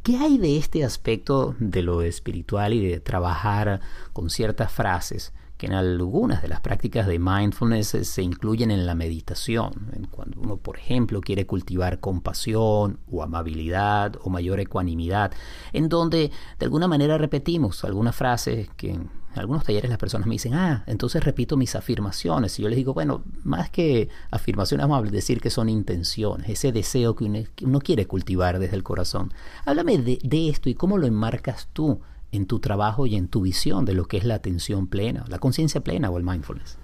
¿Qué 0.02 0.18
hay 0.18 0.36
de 0.36 0.58
este 0.58 0.84
aspecto 0.84 1.56
de 1.58 1.80
lo 1.80 2.02
espiritual 2.02 2.74
y 2.74 2.86
de 2.86 3.00
trabajar 3.00 3.80
con 4.12 4.28
ciertas 4.28 4.70
frases? 4.70 5.32
Que 5.56 5.66
en 5.66 5.74
algunas 5.74 6.42
de 6.42 6.48
las 6.48 6.60
prácticas 6.60 7.06
de 7.06 7.18
mindfulness 7.18 7.96
se 8.02 8.22
incluyen 8.22 8.70
en 8.70 8.86
la 8.86 8.94
meditación. 8.94 10.08
Cuando 10.10 10.40
uno, 10.40 10.56
por 10.56 10.78
ejemplo, 10.78 11.20
quiere 11.20 11.46
cultivar 11.46 12.00
compasión 12.00 12.98
o 13.10 13.22
amabilidad 13.22 14.16
o 14.22 14.30
mayor 14.30 14.60
ecuanimidad, 14.60 15.32
en 15.72 15.88
donde 15.88 16.30
de 16.58 16.64
alguna 16.66 16.88
manera 16.88 17.18
repetimos 17.18 17.84
algunas 17.84 18.16
frases 18.16 18.68
que 18.76 18.90
en 18.90 19.10
algunos 19.34 19.64
talleres 19.64 19.90
las 19.90 19.98
personas 19.98 20.26
me 20.26 20.34
dicen, 20.34 20.54
ah, 20.54 20.84
entonces 20.86 21.22
repito 21.24 21.56
mis 21.56 21.74
afirmaciones. 21.74 22.58
Y 22.58 22.62
yo 22.62 22.68
les 22.68 22.76
digo, 22.76 22.94
bueno, 22.94 23.22
más 23.42 23.70
que 23.70 24.08
afirmaciones, 24.30 24.86
vamos 24.86 25.06
a 25.06 25.10
decir 25.10 25.40
que 25.40 25.50
son 25.50 25.68
intenciones, 25.68 26.48
ese 26.48 26.72
deseo 26.72 27.14
que 27.14 27.24
uno, 27.24 27.80
quiere 27.80 28.06
cultivar 28.06 28.58
desde 28.58 28.76
el 28.76 28.82
corazón. 28.82 29.32
Háblame 29.64 29.98
de, 29.98 30.18
de 30.22 30.48
esto 30.48 30.68
y 30.68 30.74
cómo 30.74 30.98
lo 30.98 31.06
enmarcas 31.06 31.68
tú 31.72 32.00
en 32.36 32.46
tu 32.46 32.60
trabajo 32.60 33.06
y 33.06 33.16
en 33.16 33.28
tu 33.28 33.42
visión 33.42 33.84
de 33.84 33.94
lo 33.94 34.06
que 34.06 34.16
es 34.16 34.24
la 34.24 34.34
atención 34.34 34.86
plena, 34.86 35.24
la 35.28 35.38
conciencia 35.38 35.82
plena 35.82 36.10
o 36.10 36.18
el 36.18 36.24
mindfulness. 36.24 36.78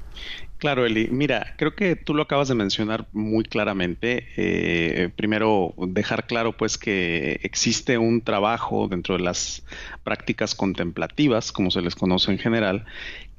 Claro, 0.58 0.84
Eli. 0.84 1.08
Mira, 1.10 1.54
creo 1.56 1.74
que 1.74 1.96
tú 1.96 2.12
lo 2.12 2.22
acabas 2.22 2.48
de 2.48 2.54
mencionar 2.54 3.08
muy 3.12 3.44
claramente. 3.44 4.26
Eh, 4.36 5.08
primero, 5.16 5.74
dejar 5.78 6.26
claro 6.26 6.54
pues 6.54 6.76
que 6.76 7.40
existe 7.42 7.96
un 7.96 8.20
trabajo 8.20 8.86
dentro 8.86 9.16
de 9.16 9.22
las 9.22 9.64
prácticas 10.04 10.54
contemplativas, 10.54 11.50
como 11.50 11.70
se 11.70 11.80
les 11.80 11.94
conoce 11.94 12.30
en 12.30 12.38
general, 12.38 12.84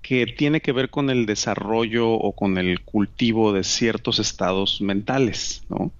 que 0.02 0.26
tiene 0.26 0.62
que 0.62 0.72
ver 0.72 0.90
con 0.90 1.10
el 1.10 1.26
desarrollo 1.26 2.10
o 2.10 2.34
con 2.34 2.58
el 2.58 2.82
cultivo 2.82 3.54
de 3.54 3.64
ciertos 3.64 4.20
estados 4.20 4.82
mentales, 4.82 5.64
¿no? 5.70 5.92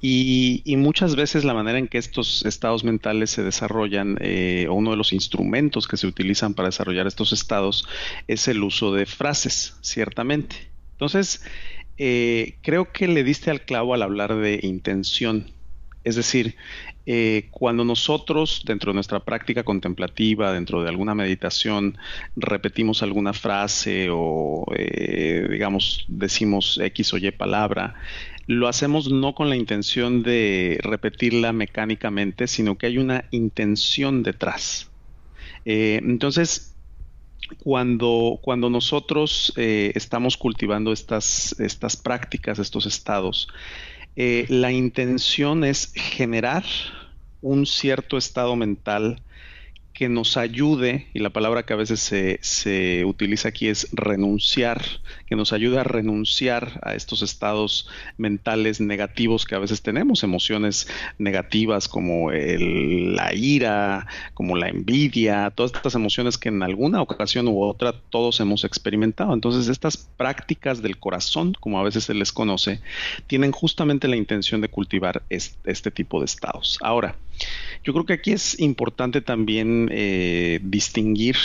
Y, 0.00 0.62
muchas 0.76 1.16
veces 1.16 1.44
la 1.44 1.54
manera 1.54 1.78
en 1.78 1.88
que 1.88 1.98
estos 1.98 2.44
estados 2.44 2.84
mentales 2.84 3.30
se 3.30 3.42
desarrollan, 3.42 4.16
eh, 4.20 4.66
o 4.68 4.74
uno 4.74 4.92
de 4.92 4.96
los 4.96 5.12
instrumentos 5.12 5.88
que 5.88 5.96
se 5.96 6.06
utilizan 6.06 6.54
para 6.54 6.68
desarrollar 6.68 7.06
estos 7.06 7.32
estados, 7.32 7.88
es 8.28 8.46
el 8.48 8.62
uso 8.62 8.92
de 8.92 9.06
frases, 9.06 9.76
ciertamente. 9.80 10.68
Entonces, 10.92 11.42
eh, 11.96 12.56
creo 12.62 12.92
que 12.92 13.08
le 13.08 13.24
diste 13.24 13.50
al 13.50 13.62
clavo 13.62 13.94
al 13.94 14.02
hablar 14.02 14.36
de 14.36 14.60
intención. 14.62 15.50
Es 16.04 16.14
decir, 16.14 16.54
eh, 17.10 17.48
cuando 17.50 17.86
nosotros 17.86 18.60
dentro 18.66 18.92
de 18.92 18.96
nuestra 18.96 19.20
práctica 19.20 19.64
contemplativa, 19.64 20.52
dentro 20.52 20.82
de 20.82 20.90
alguna 20.90 21.14
meditación, 21.14 21.96
repetimos 22.36 23.02
alguna 23.02 23.32
frase 23.32 24.08
o, 24.12 24.66
eh, 24.76 25.48
digamos, 25.50 26.04
decimos 26.08 26.78
X 26.78 27.14
o 27.14 27.16
Y 27.16 27.30
palabra, 27.30 27.94
lo 28.46 28.68
hacemos 28.68 29.10
no 29.10 29.34
con 29.34 29.48
la 29.48 29.56
intención 29.56 30.22
de 30.22 30.78
repetirla 30.82 31.54
mecánicamente, 31.54 32.46
sino 32.46 32.76
que 32.76 32.84
hay 32.84 32.98
una 32.98 33.24
intención 33.30 34.22
detrás. 34.22 34.90
Eh, 35.64 36.00
entonces, 36.02 36.76
cuando, 37.64 38.38
cuando 38.42 38.68
nosotros 38.68 39.54
estamos 39.56 40.36
cultivando 40.36 40.92
estas, 40.92 41.58
estas 41.58 41.96
prácticas, 41.96 42.58
estos 42.58 42.84
estados, 42.84 43.48
la 44.48 44.72
intención 44.72 45.62
es 45.62 45.92
generar 45.94 46.64
un 47.40 47.66
cierto 47.66 48.18
estado 48.18 48.56
mental 48.56 49.22
que 49.98 50.08
nos 50.08 50.36
ayude, 50.36 51.08
y 51.12 51.18
la 51.18 51.30
palabra 51.30 51.64
que 51.64 51.72
a 51.72 51.76
veces 51.76 51.98
se, 51.98 53.04
utiliza 53.04 53.48
aquí 53.48 53.66
es 53.66 53.88
renunciar, 53.90 54.80
que 55.26 55.34
nos 55.34 55.52
ayude 55.52 55.80
a 55.80 55.82
renunciar 55.82 56.78
a 56.84 56.94
estos 56.94 57.20
estados 57.22 57.88
mentales 58.16 58.80
negativos 58.80 59.44
que 59.44 59.56
a 59.56 59.58
veces 59.58 59.82
tenemos, 59.82 60.22
emociones 60.22 60.86
negativas 61.18 61.88
como 61.88 62.30
la 62.30 63.34
ira, 63.34 64.06
como 64.34 64.54
la 64.54 64.68
envidia, 64.68 65.50
todas 65.50 65.72
estas 65.74 65.96
emociones 65.96 66.38
que 66.38 66.50
en 66.50 66.62
alguna 66.62 67.02
ocasión 67.02 67.48
u 67.48 67.60
otra 67.60 67.92
todos 67.92 68.38
hemos 68.38 68.62
experimentado. 68.62 69.34
Entonces 69.34 69.66
estas 69.66 69.96
prácticas 69.96 70.80
del 70.80 71.00
corazón, 71.00 71.54
como 71.58 71.80
a 71.80 71.82
veces 71.82 72.04
se 72.04 72.14
les 72.14 72.30
conoce, 72.30 72.80
tienen 73.26 73.50
justamente 73.50 74.06
la 74.06 74.14
intención 74.14 74.60
de 74.60 74.68
cultivar 74.68 75.24
este 75.28 75.90
tipo 75.90 76.20
de 76.20 76.26
estados. 76.26 76.78
Ahora, 76.82 77.16
yo 77.84 77.92
creo 77.92 78.06
que 78.06 78.14
aquí 78.14 78.32
es 78.32 78.58
importante 78.60 79.20
también 79.20 79.88
eh, 79.92 80.60
distinguir 80.62 81.36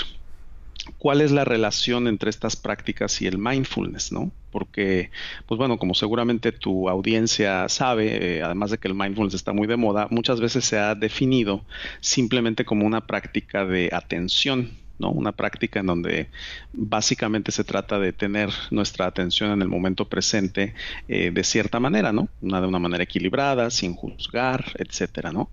cuál 0.97 1.21
es 1.21 1.31
la 1.31 1.45
relación 1.45 2.07
entre 2.07 2.29
estas 2.29 2.55
prácticas 2.55 3.21
y 3.21 3.27
el 3.27 3.37
mindfulness, 3.37 4.11
¿no? 4.11 4.31
Porque, 4.51 5.11
pues 5.47 5.57
bueno, 5.57 5.77
como 5.77 5.93
seguramente 5.93 6.51
tu 6.51 6.89
audiencia 6.89 7.69
sabe, 7.69 8.37
eh, 8.37 8.43
además 8.43 8.71
de 8.71 8.77
que 8.77 8.87
el 8.87 8.93
mindfulness 8.93 9.33
está 9.33 9.53
muy 9.53 9.67
de 9.67 9.77
moda, 9.77 10.07
muchas 10.11 10.41
veces 10.41 10.65
se 10.65 10.77
ha 10.77 10.95
definido 10.95 11.63
simplemente 12.01 12.65
como 12.65 12.85
una 12.85 13.07
práctica 13.07 13.65
de 13.65 13.89
atención, 13.91 14.71
una 14.99 15.31
práctica 15.31 15.79
en 15.79 15.87
donde 15.87 16.29
básicamente 16.71 17.51
se 17.51 17.63
trata 17.63 17.99
de 17.99 18.13
tener 18.13 18.49
nuestra 18.71 19.05
atención 19.05 19.51
en 19.51 19.61
el 19.61 19.67
momento 19.67 20.05
presente 20.05 20.73
eh, 21.07 21.31
de 21.31 21.43
cierta 21.43 21.79
manera, 21.79 22.11
¿no? 22.11 22.29
Una, 22.41 22.61
de 22.61 22.67
una 22.67 22.79
manera 22.79 23.03
equilibrada, 23.03 23.69
sin 23.69 23.95
juzgar, 23.95 24.73
etcétera, 24.75 25.31
¿no? 25.31 25.49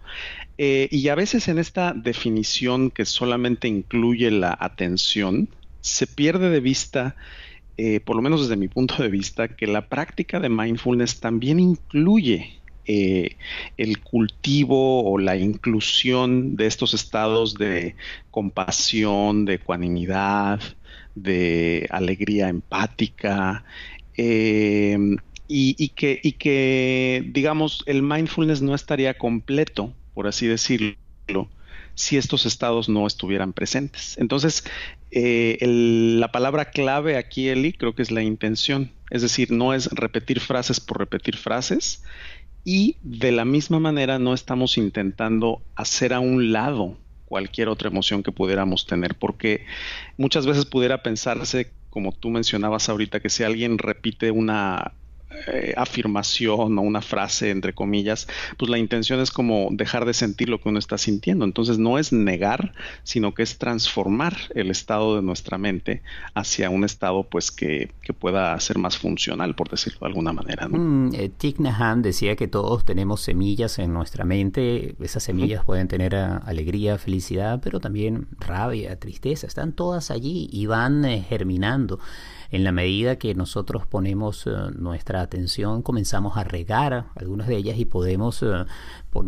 Eh, 0.59 0.89
y 0.91 1.09
a 1.09 1.15
veces 1.15 1.49
en 1.49 1.59
esta 1.59 1.93
definición 1.95 2.91
que 2.91 3.05
solamente 3.05 3.69
incluye 3.69 4.31
la 4.31 4.57
atención, 4.59 5.49
se 5.81 6.07
pierde 6.07 6.51
de 6.51 6.61
vista 6.61 7.17
eh, 7.83 7.99
por 7.99 8.15
lo 8.15 8.21
menos 8.21 8.43
desde 8.43 8.57
mi 8.57 8.69
punto 8.69 9.03
de 9.03 9.09
vista, 9.09 9.49
que 9.49 9.67
la 9.67 9.89
práctica 9.89 10.39
de 10.39 10.51
mindfulness 10.51 11.19
también 11.19 11.59
incluye 11.59 12.60
eh, 12.93 13.37
el 13.77 14.01
cultivo 14.01 15.09
o 15.09 15.17
la 15.17 15.37
inclusión 15.37 16.57
de 16.57 16.67
estos 16.67 16.93
estados 16.93 17.55
de 17.55 17.95
compasión, 18.33 19.45
de 19.45 19.55
ecuanimidad, 19.55 20.61
de 21.15 21.87
alegría 21.91 22.49
empática, 22.49 23.63
em, 24.17 25.19
y, 25.47 25.89
que, 25.91 27.25
digamos, 27.33 27.85
el 27.87 28.03
mindfulness 28.03 28.61
no 28.61 28.75
estaría 28.75 29.15
completo, 29.15 29.95
por 30.13 30.27
así 30.27 30.49
decirlo, 30.49 30.97
si 31.95 32.17
estos 32.17 32.45
estados 32.45 32.89
no 32.89 33.07
estuvieran 33.07 33.53
presentes. 33.53 34.19
Entonces, 34.19 34.65
eh, 35.13 35.59
la 35.61 36.33
palabra 36.33 36.71
clave 36.73 37.17
aquí, 37.17 37.51
Eli, 37.51 37.73
creo 37.73 37.95
que 37.95 38.03
es 38.03 38.11
la 38.11 38.23
intención. 38.23 38.91
Es 39.11 39.23
decir, 39.23 39.51
no 39.51 39.75
es 39.75 39.87
repetir 39.87 40.41
frases 40.41 40.79
por 40.81 40.99
repetir 40.99 41.37
frases, 41.37 42.05
y 42.64 42.97
de 43.02 43.33
la 43.33 43.45
misma 43.45 43.81
manera 43.81 44.19
no 44.19 44.35
estamos 44.35 44.76
intentando 44.79 45.62
hacer 45.76 46.12
a 46.12 46.21
un 46.21 46.52
lado 46.52 46.97
cualquier 47.25 47.69
otra 47.69 47.88
emoción 47.88 48.23
que 48.23 48.33
pudiéramos 48.33 48.87
tener, 48.87 49.14
porque 49.14 49.64
muchas 50.17 50.47
veces 50.47 50.67
pudiera 50.67 51.02
pensarse, 51.02 51.73
como 51.88 52.12
tú 52.12 52.31
mencionabas 52.31 52.88
ahorita, 52.88 53.21
que 53.21 53.31
si 53.31 53.45
alguien 53.45 53.79
repite 53.79 54.31
una 54.31 54.93
eh, 55.47 55.75
afirmación 55.77 56.77
o 56.79 56.83
una 56.83 57.03
frase, 57.03 57.51
entre 57.51 57.73
comillas, 57.73 58.27
pues 58.59 58.69
la 58.69 58.79
intención 58.79 59.21
es 59.21 59.31
como 59.31 59.69
dejar 59.71 60.05
de 60.05 60.13
sentir 60.13 60.49
lo 60.49 60.61
que 60.61 60.69
uno 60.69 60.79
está 60.79 60.99
sintiendo. 60.99 61.45
Entonces 61.45 61.79
no 61.79 61.99
es 61.99 62.13
negar, 62.13 62.73
sino 63.05 63.33
que 63.33 63.45
es 63.45 63.57
transformar 63.57 64.37
el 64.55 64.71
estado 64.71 65.17
de 65.17 65.23
nuestra 65.23 65.57
mente 65.57 66.03
hacia 66.35 66.69
un 66.69 66.85
estado 66.85 67.23
pues 67.25 67.51
que, 67.51 67.91
pueda 68.19 68.59
ser 68.59 68.77
más 68.77 68.99
funcional, 68.99 69.55
por 69.55 69.71
decirlo 69.71 70.01
de 70.01 70.07
alguna 70.07 70.33
manera. 70.33 70.67
¿no? 70.69 70.79
Mm, 70.79 71.15
eh, 71.15 71.31
decía 72.03 72.35
que 72.35 72.49
todos 72.49 72.85
tenemos 72.85 73.21
semillas 73.21 73.79
en 73.79 73.93
nuestra 73.93 74.25
mente. 74.25 74.97
Esas 75.01 75.23
semillas 75.23 75.65
pueden 75.65 75.87
tener 75.87 76.17
ah, 76.17 76.39
alegría, 76.45 76.99
felicidad, 76.99 77.61
pero 77.63 77.79
también 77.79 78.27
rabia, 78.41 78.99
tristeza. 78.99 79.47
Están 79.47 79.73
todas 79.73 80.11
allí 80.11 80.49
y 80.53 80.67
van 80.67 81.05
eh, 81.05 81.25
germinando 81.27 82.01
en 82.50 82.64
la 82.64 82.73
medida 82.73 83.16
que 83.16 83.35
nosotros 83.35 83.87
ponemos 83.87 84.47
eh, 84.47 84.50
nuestra 84.76 85.21
atención, 85.21 85.83
comenzamos 85.83 86.37
a 86.37 86.45
regar 86.45 87.07
algunas 87.14 87.47
de 87.47 87.57
ellas 87.57 87.78
y 87.78 87.85
podemos 87.85 88.42
eh, 88.42 88.64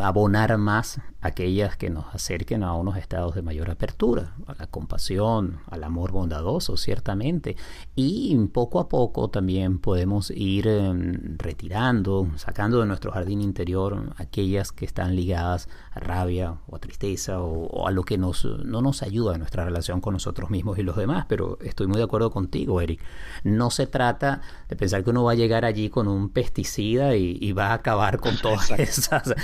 abonar 0.00 0.58
más 0.58 1.00
aquellas 1.20 1.76
que 1.76 1.88
nos 1.88 2.12
acerquen 2.12 2.64
a 2.64 2.74
unos 2.74 2.96
estados 2.96 3.34
de 3.36 3.42
mayor 3.42 3.70
apertura, 3.70 4.34
a 4.46 4.54
la 4.54 4.66
compasión, 4.66 5.60
al 5.70 5.84
amor 5.84 6.10
bondadoso, 6.10 6.76
ciertamente. 6.76 7.56
Y 7.94 8.36
poco 8.48 8.80
a 8.80 8.88
poco 8.88 9.30
también 9.30 9.78
podemos 9.78 10.30
ir 10.30 10.66
em, 10.66 11.38
retirando, 11.38 12.28
sacando 12.36 12.80
de 12.80 12.86
nuestro 12.86 13.12
jardín 13.12 13.40
interior 13.40 14.14
aquellas 14.16 14.72
que 14.72 14.84
están 14.84 15.14
ligadas 15.14 15.68
a 15.92 16.00
rabia 16.00 16.56
o 16.66 16.76
a 16.76 16.80
tristeza 16.80 17.40
o, 17.40 17.86
a 17.86 17.92
lo 17.92 18.02
que 18.02 18.18
nos, 18.18 18.44
no 18.44 18.82
nos 18.82 19.02
ayuda 19.02 19.34
en 19.34 19.40
nuestra 19.40 19.64
relación 19.64 20.00
con 20.00 20.14
nosotros 20.14 20.50
mismos 20.50 20.78
y 20.78 20.82
los 20.82 20.96
demás. 20.96 21.26
Pero 21.28 21.58
estoy 21.60 21.86
muy 21.86 21.98
de 21.98 22.04
acuerdo 22.04 22.30
contigo, 22.30 22.80
Eric. 22.80 23.00
No 23.44 23.70
se 23.70 23.86
trata 23.86 24.40
de 24.68 24.76
pensar 24.76 25.04
que 25.04 25.10
uno 25.10 25.24
va 25.24 25.32
a 25.32 25.36
llegar 25.36 25.64
allí 25.64 25.90
con 25.90 26.08
un 26.08 26.28
pesticida 26.28 27.16
y, 27.16 27.38
y 27.40 27.52
va 27.52 27.68
a 27.68 27.74
acabar 27.74 28.18
con 28.18 28.36
todas 28.42 28.70
esas 28.70 29.34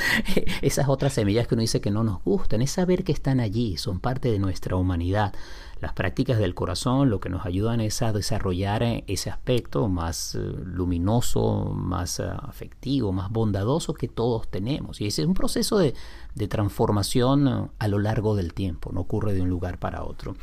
esas 0.63 0.89
otras 0.89 1.13
semillas 1.13 1.47
que 1.47 1.55
uno 1.55 1.63
dice 1.63 1.81
que 1.81 1.91
no 1.91 2.05
nos 2.05 2.23
gustan, 2.23 2.63
es 2.63 2.73
saber 2.73 3.05
que 3.05 3.13
están 3.13 3.41
allí, 3.41 3.77
son 3.77 4.01
parte 4.01 4.31
de 4.31 4.39
nuestra 4.39 4.77
humanidad. 4.77 5.33
Las 5.81 5.93
prácticas 5.93 6.39
del 6.39 6.55
corazón 6.57 7.09
lo 7.09 7.21
que 7.21 7.29
nos 7.29 7.47
ayudan 7.47 7.81
es 7.81 8.03
a 8.03 8.13
desarrollar 8.13 8.83
eh, 8.83 9.05
ese 9.07 9.31
aspecto 9.31 9.87
más 9.89 10.35
eh, 10.35 10.39
luminoso, 10.65 11.73
más 11.73 12.19
eh, 12.19 12.25
afectivo, 12.27 13.13
más 13.13 13.31
bondadoso 13.31 13.95
que 13.95 14.09
todos 14.09 14.49
tenemos. 14.49 15.01
Y 15.01 15.07
ese 15.07 15.23
es 15.23 15.29
un 15.29 15.35
proceso 15.35 15.79
de, 15.79 15.95
transformación 16.49 17.73
a 17.79 17.89
lo 17.89 17.99
largo 17.99 18.37
del 18.37 18.55
tiempo, 18.55 18.93
no 18.93 19.01
ocurre 19.01 19.35
de 19.35 19.43
un 19.43 19.49
lugar 19.49 19.79
para 19.81 20.05
otro. 20.05 20.37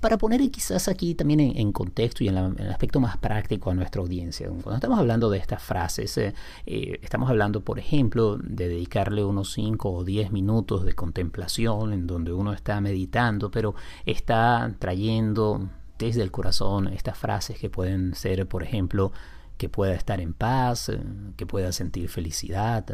Para 0.00 0.18
poner 0.18 0.40
quizás 0.50 0.88
aquí 0.88 1.14
también 1.14 1.40
en, 1.40 1.72
contexto 1.72 2.22
y 2.22 2.28
en, 2.28 2.36
el 2.36 2.70
aspecto 2.70 3.00
más 3.00 3.16
práctico 3.16 3.70
a 3.70 3.74
nuestra 3.74 4.02
audiencia, 4.02 4.48
cuando 4.48 4.74
estamos 4.74 4.98
hablando 4.98 5.30
de 5.30 5.38
estas 5.38 5.62
frases, 5.62 6.16
eh, 6.18 6.34
eh, 6.66 6.98
estamos 7.02 7.30
hablando, 7.30 7.62
por 7.62 7.78
ejemplo, 7.78 8.36
de 8.36 8.68
dedicarle 8.68 9.24
unos 9.24 9.52
5 9.54 9.90
o 9.90 10.04
10 10.04 10.32
minutos 10.32 10.84
de 10.84 10.92
contemplación 10.92 11.92
en 11.92 12.06
donde 12.06 12.32
uno 12.32 12.52
está 12.52 12.80
meditando, 12.80 13.50
pero 13.50 13.74
está 14.04 14.74
trayendo 14.78 15.68
desde 15.98 16.22
el 16.22 16.30
corazón 16.30 16.88
estas 16.88 17.16
frases 17.16 17.58
que 17.58 17.70
pueden 17.70 18.14
ser, 18.14 18.46
por 18.46 18.62
ejemplo, 18.62 19.12
que 19.56 19.70
pueda 19.70 19.94
estar 19.94 20.20
en 20.20 20.34
paz, 20.34 20.90
eh, 20.90 21.00
que 21.36 21.46
pueda 21.46 21.72
sentir 21.72 22.08
felicidad 22.10 22.84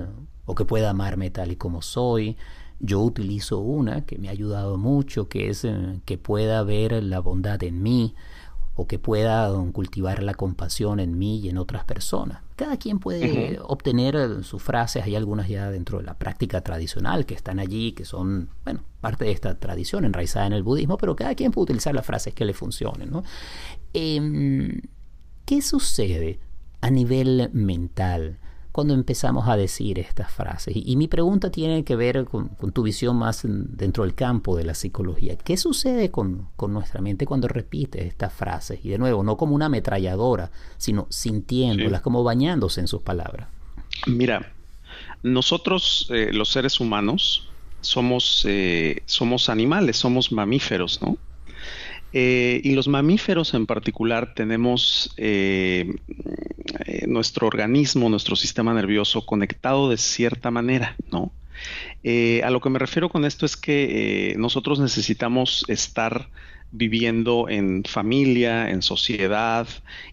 o 0.45 0.55
que 0.55 0.65
pueda 0.65 0.91
amarme 0.91 1.31
tal 1.31 1.51
y 1.51 1.57
como 1.57 1.83
soy, 1.83 2.37
yo 2.83 3.01
utilizo 3.01 3.61
una 3.61 4.05
que 4.05 4.19
me 4.19 4.29
ha 4.29 4.33
ayudado 4.33 4.77
mucho, 4.77 5.29
que 5.29 5.49
es 5.49 5.65
eh, 5.65 6.01
que 6.05 6.19
pueda 6.19 6.63
ver 6.65 7.03
la 7.03 7.21
bondad 7.21 7.63
en 7.63 7.83
mí 7.83 8.15
o 8.75 8.87
que 8.87 8.99
pueda 8.99 9.53
um, 9.53 9.71
cultivar 9.71 10.23
la 10.23 10.35
compasión 10.35 10.99
en 10.99 11.17
mí 11.19 11.39
y 11.39 11.49
en 11.49 11.59
otras 11.59 11.85
personas. 11.85 12.43
Cada 12.57 12.77
quien 12.79 12.99
puede 12.99 13.61
obtener 13.63 14.17
eh, 14.17 14.43
sus 14.43 14.63
frases, 14.63 15.05
hay 15.05 15.15
algunas 15.15 15.49
ya 15.49 15.71
dentro 15.71 15.99
de 15.99 16.05
la 16.05 16.15
práctica 16.15 16.63
tradicional 16.63 17.25
que 17.25 17.35
están 17.35 17.61
allí, 17.61 17.93
que 17.93 18.05
son, 18.05 18.49
bueno, 18.65 18.81
parte 19.01 19.27
de 19.27 19.33
esta 19.33 19.59
tradición 19.59 20.05
enraizada 20.05 20.47
en 20.47 20.55
el 20.55 20.63
budismo, 20.63 20.97
pero 20.97 21.15
cada 21.15 21.35
quien 21.35 21.53
puede 21.53 21.65
utilizar 21.65 21.95
las 21.95 22.05
frases 22.05 22.35
que 22.35 22.45
le 22.45 22.55
funcionen. 22.55 23.11
¿no? 23.11 23.23
Em, 23.93 24.81
¿Qué 25.45 25.63
sucede 25.63 26.41
a 26.81 26.91
nivel 26.91 27.51
mental? 27.53 28.39
Cuando 28.73 28.95
empezamos 28.95 29.49
a 29.49 29.57
decir 29.57 29.99
estas 29.99 30.33
frases. 30.33 30.75
Y, 30.75 30.97
mi 30.97 31.07
pregunta 31.07 31.51
tiene 31.51 31.85
que 31.85 31.95
ver 31.95 32.25
con, 32.25 32.57
tu 32.73 32.83
visión 32.83 33.17
más 33.17 33.43
dentro 33.45 34.05
del 34.05 34.15
campo 34.15 34.57
de 34.57 34.65
la 34.65 34.75
psicología. 34.75 35.37
¿Qué 35.37 35.59
sucede 35.59 36.11
con, 36.11 36.49
nuestra 36.69 37.03
mente 37.03 37.27
cuando 37.27 37.49
repite 37.49 38.07
estas 38.07 38.33
frases? 38.33 38.81
Y 38.83 38.89
de 38.89 38.99
nuevo, 38.99 39.23
no 39.23 39.37
como 39.37 39.55
una 39.55 39.67
ametralladora, 39.67 40.51
sino 40.79 41.07
sintiéndolas, 41.11 42.01
como 42.01 42.25
bañándose 42.25 42.81
en 42.81 42.89
sus 42.89 43.03
palabras. 43.03 43.49
Mira, 44.07 44.53
nosotros, 45.23 46.09
eh, 46.11 46.31
los 46.33 46.49
seres 46.49 46.81
humanos, 46.81 47.49
somos, 47.83 48.45
eh, 48.49 49.03
somos 49.05 49.51
animales, 49.51 49.99
somos 49.99 50.33
mamíferos, 50.33 51.01
¿no? 51.03 51.19
Eh, 52.13 52.61
y 52.63 52.75
los 52.75 52.89
mamíferos 52.89 53.55
en 53.55 53.67
particular 53.67 54.35
tenemos 54.35 55.15
eh, 55.17 55.95
eh, 56.85 57.07
nuestro 57.07 57.47
organismo, 57.47 58.11
nuestro 58.11 58.37
sistema 58.37 58.75
nervioso 58.75 59.25
conectado 59.25 59.89
de 59.89 59.97
cierta 59.97 60.51
manera, 60.51 60.97
¿no? 61.11 61.33
a 62.05 62.51
lo 62.51 62.61
que 62.61 62.71
me 62.71 62.81
refiero 62.81 63.09
con 63.09 63.25
esto 63.25 63.47
es 63.47 63.57
que 63.57 64.35
nosotros 64.37 64.81
necesitamos 64.81 65.65
estar 65.69 66.29
viviendo 66.73 67.49
en 67.49 67.85
familia, 67.85 68.71
en 68.71 68.83
sociedad, 68.83 69.69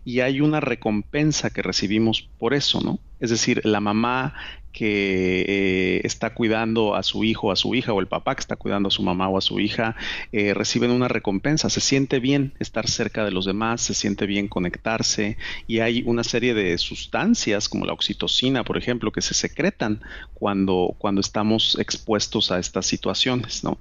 y 0.05 0.19
hay 0.19 0.41
una 0.41 0.59
recompensa 0.59 1.49
que 1.49 1.63
recibimos 1.63 2.29
por 2.37 2.53
eso, 2.53 2.81
¿no? 2.81 2.99
Es 3.19 3.29
decir, 3.29 3.61
la 3.65 3.79
mamá 3.79 4.33
que 4.71 5.45
eh, 5.47 6.01
está 6.03 6.33
cuidando 6.33 6.95
a 6.95 7.03
su 7.03 7.23
hijo 7.23 7.47
o 7.47 7.51
a 7.51 7.55
su 7.55 7.73
hija 7.75 7.91
o 7.91 7.99
el 7.99 8.07
papá 8.07 8.35
que 8.35 8.41
está 8.41 8.55
cuidando 8.55 8.88
a 8.89 8.91
su 8.91 9.01
mamá 9.01 9.27
o 9.27 9.38
a 9.38 9.41
su 9.41 9.59
hija 9.59 9.95
eh, 10.31 10.53
reciben 10.53 10.91
una 10.91 11.07
recompensa. 11.07 11.69
Se 11.69 11.81
siente 11.81 12.19
bien 12.19 12.53
estar 12.59 12.88
cerca 12.88 13.25
de 13.25 13.31
los 13.31 13.45
demás, 13.45 13.81
se 13.81 13.93
siente 13.93 14.25
bien 14.25 14.47
conectarse 14.47 15.38
y 15.67 15.79
hay 15.79 16.03
una 16.05 16.23
serie 16.23 16.53
de 16.53 16.77
sustancias 16.77 17.67
como 17.67 17.85
la 17.85 17.93
oxitocina, 17.93 18.63
por 18.63 18.77
ejemplo, 18.77 19.11
que 19.11 19.21
se 19.21 19.33
secretan 19.33 20.01
cuando, 20.33 20.95
cuando 20.97 21.21
estamos 21.21 21.77
expuestos 21.79 22.51
a 22.51 22.59
estas 22.59 22.85
situaciones, 22.85 23.63
¿no? 23.63 23.77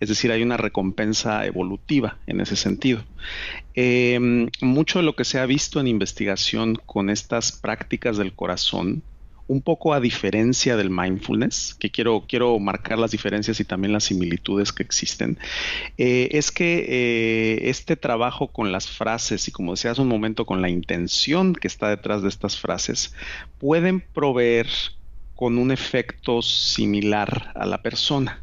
Es 0.00 0.08
decir, 0.08 0.30
hay 0.32 0.42
una 0.42 0.56
recompensa 0.58 1.46
evolutiva 1.46 2.18
en 2.26 2.40
ese 2.40 2.56
sentido. 2.56 3.04
Em, 3.74 4.48
mucho 4.60 4.98
de 4.98 5.04
lo 5.04 5.16
que 5.16 5.24
se 5.24 5.38
ha 5.38 5.46
visto 5.46 5.80
en 5.80 5.86
investigación 5.86 6.76
con 6.86 7.08
estas 7.10 7.52
prácticas 7.52 8.16
del 8.16 8.34
corazón 8.34 9.02
un 9.48 9.60
poco 9.60 9.92
a 9.92 10.00
diferencia 10.00 10.76
del 10.76 10.90
mindfulness, 10.90 11.74
que 11.78 11.90
quiero, 11.90 12.24
quiero 12.26 12.58
marcar 12.58 12.98
las 12.98 13.10
diferencias 13.10 13.60
y 13.60 13.64
también 13.64 13.92
las 13.92 14.04
similitudes 14.04 14.72
que 14.72 14.82
existen, 14.82 15.38
eh, 15.98 16.28
es 16.32 16.50
que 16.50 16.86
eh, 16.88 17.68
este 17.68 17.96
trabajo 17.96 18.48
con 18.48 18.72
las 18.72 18.88
frases 18.88 19.48
y 19.48 19.52
como 19.52 19.72
decía 19.72 19.90
hace 19.90 20.00
un 20.00 20.08
momento, 20.08 20.46
con 20.46 20.62
la 20.62 20.70
intención 20.70 21.54
que 21.54 21.68
está 21.68 21.88
detrás 21.88 22.22
de 22.22 22.28
estas 22.28 22.58
frases, 22.58 23.14
pueden 23.58 24.00
proveer 24.00 24.68
con 25.34 25.58
un 25.58 25.70
efecto 25.70 26.40
similar 26.40 27.52
a 27.54 27.66
la 27.66 27.82
persona. 27.82 28.42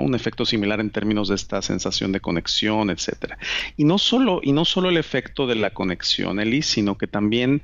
Un 0.00 0.14
efecto 0.14 0.44
similar 0.44 0.80
en 0.80 0.90
términos 0.90 1.28
de 1.28 1.34
esta 1.34 1.60
sensación 1.62 2.12
de 2.12 2.20
conexión, 2.20 2.90
etcétera. 2.90 3.38
Y 3.76 3.84
no 3.84 3.98
solo, 3.98 4.40
y 4.42 4.52
no 4.52 4.64
solo 4.64 4.88
el 4.88 4.96
efecto 4.96 5.46
de 5.46 5.56
la 5.56 5.70
conexión, 5.70 6.40
Eli, 6.40 6.62
sino 6.62 6.96
que 6.96 7.06
también 7.06 7.62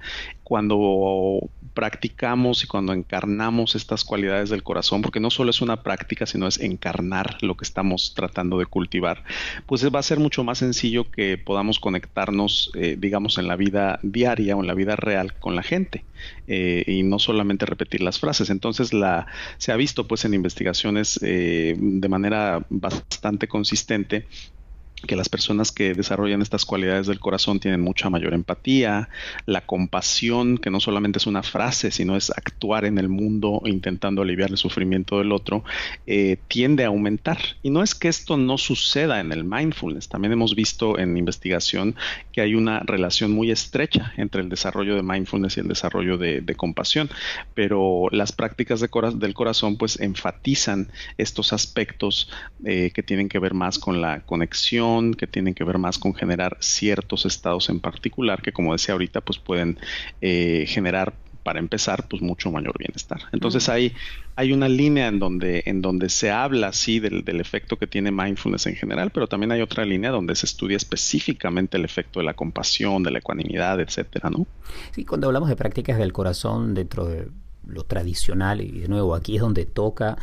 cuando 0.48 1.50
practicamos 1.74 2.64
y 2.64 2.66
cuando 2.66 2.94
encarnamos 2.94 3.74
estas 3.74 4.02
cualidades 4.02 4.48
del 4.48 4.62
corazón, 4.62 5.02
porque 5.02 5.20
no 5.20 5.28
solo 5.28 5.50
es 5.50 5.60
una 5.60 5.82
práctica, 5.82 6.24
sino 6.24 6.46
es 6.46 6.58
encarnar 6.58 7.36
lo 7.42 7.54
que 7.54 7.64
estamos 7.64 8.14
tratando 8.16 8.58
de 8.58 8.64
cultivar, 8.64 9.24
pues 9.66 9.86
va 9.94 9.98
a 9.98 10.02
ser 10.02 10.20
mucho 10.20 10.44
más 10.44 10.56
sencillo 10.56 11.10
que 11.10 11.36
podamos 11.36 11.78
conectarnos, 11.78 12.70
eh, 12.74 12.96
digamos, 12.98 13.36
en 13.36 13.46
la 13.46 13.56
vida 13.56 14.00
diaria 14.02 14.56
o 14.56 14.60
en 14.62 14.68
la 14.68 14.72
vida 14.72 14.96
real 14.96 15.34
con 15.34 15.54
la 15.54 15.62
gente 15.62 16.02
eh, 16.46 16.82
y 16.86 17.02
no 17.02 17.18
solamente 17.18 17.66
repetir 17.66 18.00
las 18.00 18.18
frases. 18.18 18.48
Entonces, 18.48 18.94
la, 18.94 19.26
se 19.58 19.70
ha 19.70 19.76
visto 19.76 20.08
pues 20.08 20.24
en 20.24 20.32
investigaciones 20.32 21.20
eh, 21.22 21.76
de 21.78 22.08
manera 22.08 22.64
bastante 22.70 23.48
consistente 23.48 24.26
que 25.06 25.16
las 25.16 25.28
personas 25.28 25.72
que 25.72 25.94
desarrollan 25.94 26.42
estas 26.42 26.64
cualidades 26.64 27.06
del 27.06 27.20
corazón 27.20 27.60
tienen 27.60 27.80
mucha 27.80 28.10
mayor 28.10 28.34
empatía, 28.34 29.08
la 29.46 29.60
compasión, 29.60 30.58
que 30.58 30.70
no 30.70 30.80
solamente 30.80 31.18
es 31.18 31.26
una 31.26 31.42
frase, 31.42 31.90
sino 31.90 32.16
es 32.16 32.30
actuar 32.30 32.84
en 32.84 32.98
el 32.98 33.08
mundo 33.08 33.62
intentando 33.64 34.22
aliviar 34.22 34.50
el 34.50 34.56
sufrimiento 34.56 35.18
del 35.18 35.32
otro, 35.32 35.64
eh, 36.06 36.38
tiende 36.48 36.84
a 36.84 36.88
aumentar. 36.88 37.38
Y 37.62 37.70
no 37.70 37.82
es 37.82 37.94
que 37.94 38.08
esto 38.08 38.36
no 38.36 38.58
suceda 38.58 39.20
en 39.20 39.32
el 39.32 39.44
mindfulness, 39.44 40.08
también 40.08 40.32
hemos 40.32 40.54
visto 40.54 40.98
en 40.98 41.16
investigación 41.16 41.94
que 42.32 42.40
hay 42.40 42.54
una 42.54 42.80
relación 42.80 43.32
muy 43.32 43.50
estrecha 43.50 44.12
entre 44.16 44.42
el 44.42 44.48
desarrollo 44.48 44.94
de 44.96 45.02
mindfulness 45.02 45.56
y 45.56 45.60
el 45.60 45.68
desarrollo 45.68 46.18
de, 46.18 46.44
compasión, 46.56 47.08
pero 47.54 48.08
las 48.10 48.32
prácticas 48.32 48.80
de 48.80 48.88
del 49.14 49.34
corazón 49.34 49.76
pues 49.76 50.00
enfatizan 50.00 50.90
estos 51.18 51.52
aspectos 51.52 52.30
eh, 52.64 52.90
que 52.92 53.02
tienen 53.02 53.28
que 53.28 53.38
ver 53.38 53.54
más 53.54 53.78
con 53.78 54.00
la 54.00 54.20
conexión, 54.20 54.87
que 55.16 55.26
tienen 55.26 55.54
que 55.54 55.64
ver 55.64 55.78
más 55.78 55.98
con 55.98 56.14
generar 56.14 56.56
ciertos 56.60 57.26
estados 57.26 57.68
en 57.68 57.80
particular 57.80 58.42
que 58.42 58.52
como 58.52 58.72
decía 58.72 58.92
ahorita 58.92 59.20
pues 59.20 59.38
pueden 59.38 59.78
eh, 60.20 60.64
generar 60.68 61.14
para 61.48 61.60
empezar, 61.60 62.08
pues 62.08 62.20
mucho 62.20 62.50
mayor 62.50 62.76
bienestar. 62.78 63.22
Entonces 63.32 63.70
hay, 63.70 63.94
hay 64.36 64.52
una 64.52 64.68
línea 64.68 65.08
en 65.08 65.18
donde, 65.18 65.62
en 65.64 65.80
donde 65.80 66.10
se 66.10 66.30
habla, 66.30 66.74
sí, 66.74 67.00
del, 67.00 67.24
del, 67.24 67.40
efecto 67.40 67.78
que 67.78 67.86
tiene 67.86 68.10
mindfulness 68.10 68.66
en 68.66 68.76
general, 68.76 69.10
pero 69.12 69.28
también 69.28 69.52
hay 69.52 69.62
otra 69.62 69.86
línea 69.86 70.10
donde 70.10 70.34
se 70.34 70.44
estudia 70.44 70.76
específicamente 70.76 71.78
el 71.78 71.86
efecto 71.86 72.20
de 72.20 72.26
la 72.26 72.34
compasión, 72.34 73.02
de 73.02 73.12
la 73.12 73.20
ecuanimidad, 73.20 73.80
etcétera, 73.80 74.28
¿no? 74.28 74.46
Sí, 74.90 75.06
cuando 75.06 75.28
hablamos 75.28 75.48
de 75.48 75.56
prácticas 75.56 75.96
del 75.96 76.12
corazón 76.12 76.74
dentro 76.74 77.06
de 77.06 77.28
lo 77.66 77.82
tradicional, 77.84 78.60
y 78.60 78.80
de 78.80 78.88
nuevo 78.88 79.14
aquí 79.14 79.36
es 79.36 79.40
donde 79.40 79.64
toca 79.64 80.18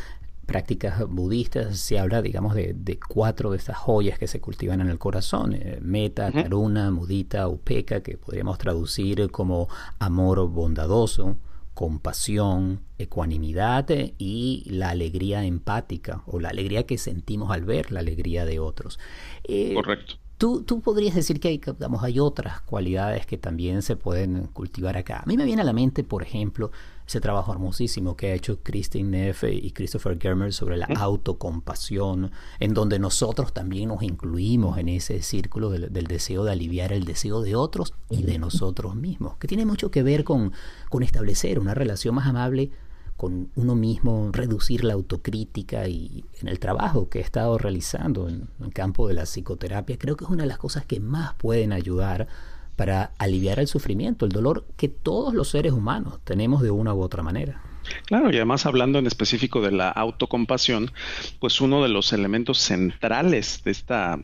prácticas 0.45 1.07
budistas 1.07 1.77
se 1.77 1.99
habla, 1.99 2.21
digamos, 2.21 2.55
de, 2.55 2.99
cuatro 3.07 3.51
de 3.51 3.57
estas 3.57 3.77
joyas 3.77 4.17
que 4.17 4.27
se 4.27 4.39
cultivan 4.39 4.81
en 4.81 4.89
el 4.89 4.99
corazón, 4.99 5.53
eh, 5.53 5.79
meta, 5.81 6.31
karuna, 6.31 6.91
mudita, 6.91 7.47
upeka, 7.47 8.01
que 8.01 8.17
podríamos 8.17 8.57
traducir 8.57 9.29
como 9.31 9.67
amor 9.99 10.47
bondadoso, 10.49 11.37
compasión, 11.73 12.81
ecuanimidad 12.97 13.91
eh, 13.91 14.15
y 14.17 14.63
la 14.67 14.89
alegría 14.89 15.43
empática 15.43 16.23
o 16.25 16.39
la 16.39 16.49
alegría 16.49 16.85
que 16.85 16.97
sentimos 16.97 17.51
al 17.51 17.65
ver 17.65 17.91
la 17.91 17.99
alegría 17.99 18.45
de 18.45 18.59
otros. 18.59 18.99
Eh, 19.43 19.73
Correcto. 19.73 20.15
Tú, 20.37 20.63
tú, 20.63 20.81
podrías 20.81 21.15
decir 21.15 21.39
que 21.39 21.47
hay, 21.47 21.57
digamos, 21.59 22.03
hay 22.03 22.19
otras 22.19 22.59
cualidades 22.61 23.25
que 23.25 23.37
también 23.37 23.81
se 23.81 23.95
pueden 23.95 24.47
cultivar 24.47 24.97
acá. 24.97 25.19
A 25.19 25.25
mí 25.25 25.37
me 25.37 25.45
viene 25.45 25.61
a 25.61 25.65
la 25.65 25.71
mente, 25.71 26.03
por 26.03 26.23
ejemplo, 26.23 26.71
ese 27.07 27.21
trabajo 27.21 27.51
hermosísimo 27.51 28.15
que 28.15 28.31
ha 28.31 28.33
hecho 28.33 28.59
Christine 28.63 29.09
Neff 29.09 29.43
y 29.43 29.71
Christopher 29.71 30.17
Germer 30.19 30.53
sobre 30.53 30.77
la 30.77 30.85
autocompasión, 30.85 32.31
en 32.59 32.73
donde 32.73 32.97
nosotros 32.97 33.53
también 33.53 33.89
nos 33.89 34.01
incluimos 34.01 34.77
en 34.79 34.89
ese 34.89 35.21
círculo 35.21 35.69
del, 35.69 36.07
deseo 36.07 36.43
de 36.43 36.51
aliviar 36.51 36.93
el 36.93 37.05
deseo 37.05 37.41
de 37.41 37.55
otros 37.55 37.93
y 38.09 38.23
de 38.23 38.39
nosotros 38.39 38.95
mismos, 38.95 39.37
que 39.37 39.47
tiene 39.47 39.65
mucho 39.65 39.91
que 39.91 40.03
ver 40.03 40.23
con, 40.23 40.53
con 40.89 41.03
establecer 41.03 41.59
una 41.59 41.75
relación 41.75 42.15
más 42.15 42.27
amable 42.27 42.71
con 43.17 43.49
uno 43.55 43.75
mismo, 43.75 44.29
reducir 44.33 44.83
la 44.83 44.93
autocrítica 44.93 45.87
y 45.87 46.25
en 46.41 46.49
el 46.49 46.59
trabajo 46.59 47.07
que 47.07 47.19
he 47.19 47.21
estado 47.21 47.57
realizando 47.57 48.27
en 48.27 48.49
el 48.59 48.73
campo 48.73 49.07
de 49.07 49.13
la 49.13 49.23
psicoterapia, 49.23 49.97
creo 49.97 50.17
que 50.17 50.25
es 50.25 50.29
una 50.29 50.43
de 50.43 50.49
las 50.49 50.57
cosas 50.57 50.85
que 50.85 50.99
más 50.99 51.33
pueden 51.35 51.71
ayudar 51.71 52.27
para 52.75 53.11
aliviar 53.17 53.59
el 53.59 53.67
sufrimiento, 53.67 54.25
el 54.25 54.31
dolor 54.31 54.65
que 54.77 54.89
todos 54.89 55.33
los 55.33 55.49
seres 55.49 55.73
humanos 55.73 56.19
tenemos 56.23 56.61
de 56.61 56.71
una 56.71 56.93
u 56.93 57.01
otra 57.01 57.23
manera. 57.23 57.61
Claro, 58.05 58.31
y 58.31 58.35
además 58.35 58.65
hablando 58.65 58.99
en 58.99 59.07
específico 59.07 59.61
de 59.61 59.71
la 59.71 59.89
autocompasión, 59.89 60.91
pues 61.39 61.61
uno 61.61 61.83
de 61.83 61.89
los 61.89 62.13
elementos 62.13 62.59
centrales 62.59 63.61
de 63.63 63.71
esta 63.71 64.19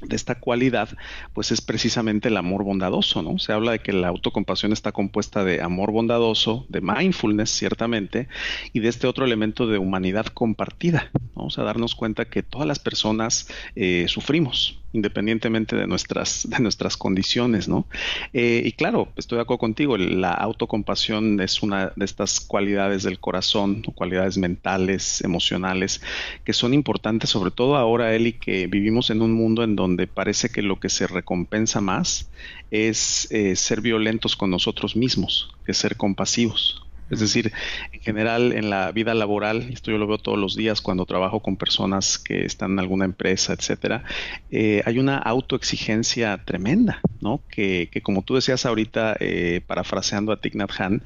de 0.00 0.14
esta 0.14 0.36
cualidad, 0.36 0.88
pues 1.32 1.50
es 1.50 1.60
precisamente 1.60 2.28
el 2.28 2.36
amor 2.36 2.62
bondadoso, 2.62 3.22
¿no? 3.22 3.38
Se 3.38 3.52
habla 3.52 3.72
de 3.72 3.78
que 3.80 3.92
la 3.92 4.08
autocompasión 4.08 4.72
está 4.72 4.92
compuesta 4.92 5.44
de 5.44 5.60
amor 5.60 5.90
bondadoso, 5.90 6.66
de 6.68 6.80
mindfulness, 6.80 7.50
ciertamente, 7.50 8.28
y 8.72 8.80
de 8.80 8.88
este 8.88 9.06
otro 9.06 9.24
elemento 9.24 9.66
de 9.66 9.78
humanidad 9.78 10.26
compartida. 10.26 11.10
Vamos 11.34 11.58
a 11.58 11.64
darnos 11.64 11.94
cuenta 11.94 12.26
que 12.26 12.42
todas 12.42 12.68
las 12.68 12.78
personas 12.78 13.48
eh, 13.74 14.06
sufrimos, 14.08 14.80
independientemente 14.92 15.76
de 15.76 15.86
nuestras, 15.86 16.46
de 16.50 16.58
nuestras 16.60 16.96
condiciones, 16.96 17.68
¿no? 17.68 17.86
Eh, 18.32 18.62
y 18.64 18.72
claro, 18.72 19.08
estoy 19.16 19.36
de 19.36 19.42
acuerdo 19.42 19.58
contigo, 19.58 19.96
la 19.96 20.32
autocompasión 20.32 21.40
es 21.40 21.62
una 21.62 21.92
de 21.94 22.04
estas 22.04 22.40
cualidades 22.40 23.02
del 23.02 23.18
corazón, 23.18 23.82
cualidades 23.94 24.38
mentales, 24.38 25.22
emocionales, 25.22 26.00
que 26.44 26.52
son 26.52 26.74
importantes, 26.74 27.30
sobre 27.30 27.50
todo 27.50 27.76
ahora, 27.76 28.14
Eli, 28.14 28.32
que 28.32 28.66
vivimos 28.66 29.10
en 29.10 29.22
un 29.22 29.32
mundo 29.32 29.62
en 29.62 29.76
donde 29.76 30.06
parece 30.06 30.50
que 30.50 30.62
lo 30.62 30.80
que 30.80 30.88
se 30.88 31.06
recompensa 31.06 31.80
más 31.80 32.30
es 32.70 33.28
eh, 33.30 33.56
ser 33.56 33.80
violentos 33.80 34.36
con 34.36 34.50
nosotros 34.50 34.96
mismos 34.96 35.50
que 35.64 35.74
ser 35.74 35.96
compasivos. 35.96 36.87
Es 37.10 37.20
decir, 37.20 37.52
en 37.92 38.00
general 38.00 38.52
en 38.52 38.70
la 38.70 38.92
vida 38.92 39.14
laboral, 39.14 39.68
esto 39.72 39.90
yo 39.90 39.98
lo 39.98 40.06
veo 40.06 40.18
todos 40.18 40.38
los 40.38 40.56
días 40.56 40.80
cuando 40.80 41.06
trabajo 41.06 41.40
con 41.40 41.56
personas 41.56 42.18
que 42.18 42.44
están 42.44 42.72
en 42.72 42.78
alguna 42.80 43.04
empresa, 43.04 43.52
etcétera, 43.52 44.04
eh, 44.50 44.82
hay 44.84 44.98
una 44.98 45.16
autoexigencia 45.16 46.38
tremenda, 46.44 47.00
¿no? 47.20 47.40
Que, 47.50 47.90
como 48.02 48.22
tú 48.22 48.34
decías 48.34 48.66
ahorita, 48.66 49.16
eh, 49.20 49.60
parafraseando 49.66 50.32
a 50.32 50.40
Thich 50.40 50.54
Nhat 50.54 50.70
Hanh, 50.78 51.02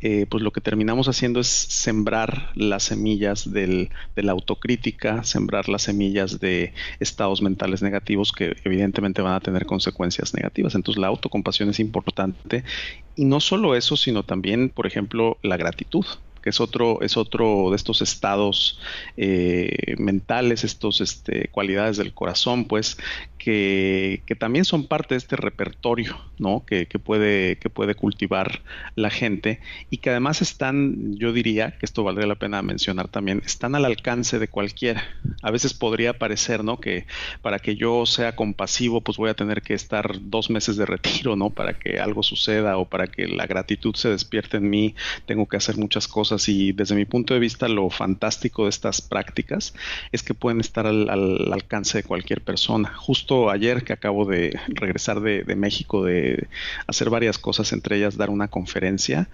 eh, 0.00 0.26
pues 0.28 0.42
lo 0.42 0.52
que 0.52 0.60
terminamos 0.60 1.08
haciendo 1.08 1.40
es 1.40 1.46
sembrar 1.46 2.50
las 2.54 2.84
semillas 2.84 3.50
del, 3.50 3.90
de 4.14 4.22
la 4.22 4.32
autocrítica, 4.32 5.24
sembrar 5.24 5.68
las 5.68 5.82
semillas 5.82 6.40
de 6.40 6.72
estados 7.00 7.42
mentales 7.42 7.82
negativos 7.82 8.32
que 8.32 8.56
evidentemente 8.64 9.22
van 9.22 9.34
a 9.34 9.40
tener 9.40 9.66
consecuencias 9.66 10.34
negativas. 10.34 10.74
Entonces 10.74 11.00
la 11.00 11.08
autocompasión 11.08 11.70
es 11.70 11.80
importante 11.80 12.64
y 13.16 13.24
no 13.24 13.40
solo 13.40 13.74
eso, 13.74 13.96
sino 13.96 14.22
también, 14.22 14.68
por 14.68 14.86
ejemplo, 14.86 15.38
la 15.46 15.56
gratitud 15.56 16.06
que 16.46 16.50
es 16.50 16.60
otro, 16.60 17.00
es 17.02 17.16
otro 17.16 17.70
de 17.70 17.76
estos 17.76 18.02
estados 18.02 18.78
eh, 19.16 19.96
mentales, 19.98 20.62
estos 20.62 21.00
este, 21.00 21.48
cualidades 21.48 21.96
del 21.96 22.14
corazón, 22.14 22.66
pues, 22.66 22.98
que, 23.36 24.22
también 24.38 24.64
son 24.64 24.86
parte 24.86 25.14
de 25.14 25.18
este 25.18 25.34
repertorio, 25.36 26.16
¿no? 26.38 26.64
Que, 26.66 26.86
puede, 26.86 27.56
que 27.58 27.70
puede 27.70 27.94
cultivar 27.94 28.62
la 28.96 29.10
gente 29.10 29.60
y 29.90 29.98
que 29.98 30.10
además 30.10 30.42
están, 30.42 31.16
yo 31.16 31.32
diría, 31.32 31.76
que 31.78 31.86
esto 31.86 32.04
valdría 32.04 32.26
la 32.26 32.34
pena 32.36 32.62
mencionar 32.62 33.08
también, 33.08 33.42
están 33.44 33.74
al 33.74 33.84
alcance 33.84 34.38
de 34.38 34.46
cualquiera. 34.46 35.04
A 35.42 35.50
veces 35.50 35.74
podría 35.74 36.18
parecer, 36.18 36.62
¿no? 36.62 36.78
Que 36.78 37.06
para 37.42 37.58
que 37.58 37.76
yo 37.76 38.04
sea 38.06 38.36
compasivo, 38.36 39.00
pues 39.00 39.16
voy 39.16 39.30
a 39.30 39.34
tener 39.34 39.62
que 39.62 39.74
estar 39.74 40.18
dos 40.20 40.50
meses 40.50 40.76
de 40.76 40.86
retiro, 40.86 41.34
¿no? 41.34 41.50
Para 41.50 41.78
que 41.78 41.98
algo 41.98 42.22
suceda 42.22 42.78
o 42.78 42.84
para 42.84 43.06
que 43.06 43.26
la 43.26 43.46
gratitud 43.46 43.96
se 43.96 44.10
despierte 44.10 44.58
en 44.58 44.70
mí, 44.70 44.94
tengo 45.24 45.46
que 45.46 45.56
hacer 45.56 45.76
muchas 45.76 46.06
cosas 46.08 46.35
y 46.48 46.72
desde 46.72 46.94
mi 46.94 47.04
punto 47.04 47.34
de 47.34 47.40
vista 47.40 47.68
lo 47.68 47.90
fantástico 47.90 48.64
de 48.64 48.70
estas 48.70 49.00
prácticas 49.00 49.74
es 50.12 50.22
que 50.22 50.34
pueden 50.34 50.60
estar 50.60 50.86
al, 50.86 51.08
al 51.08 51.52
alcance 51.52 51.98
de 51.98 52.04
cualquier 52.04 52.40
persona. 52.42 52.92
Justo 52.94 53.50
ayer 53.50 53.84
que 53.84 53.92
acabo 53.92 54.24
de 54.24 54.58
regresar 54.68 55.20
de, 55.20 55.56
México 55.56 56.04
de 56.04 56.48
hacer 56.86 57.10
varias 57.10 57.38
cosas, 57.38 57.72
entre 57.72 57.96
ellas 57.96 58.16
dar 58.16 58.30
una 58.30 58.48
conferencia, 58.48 59.28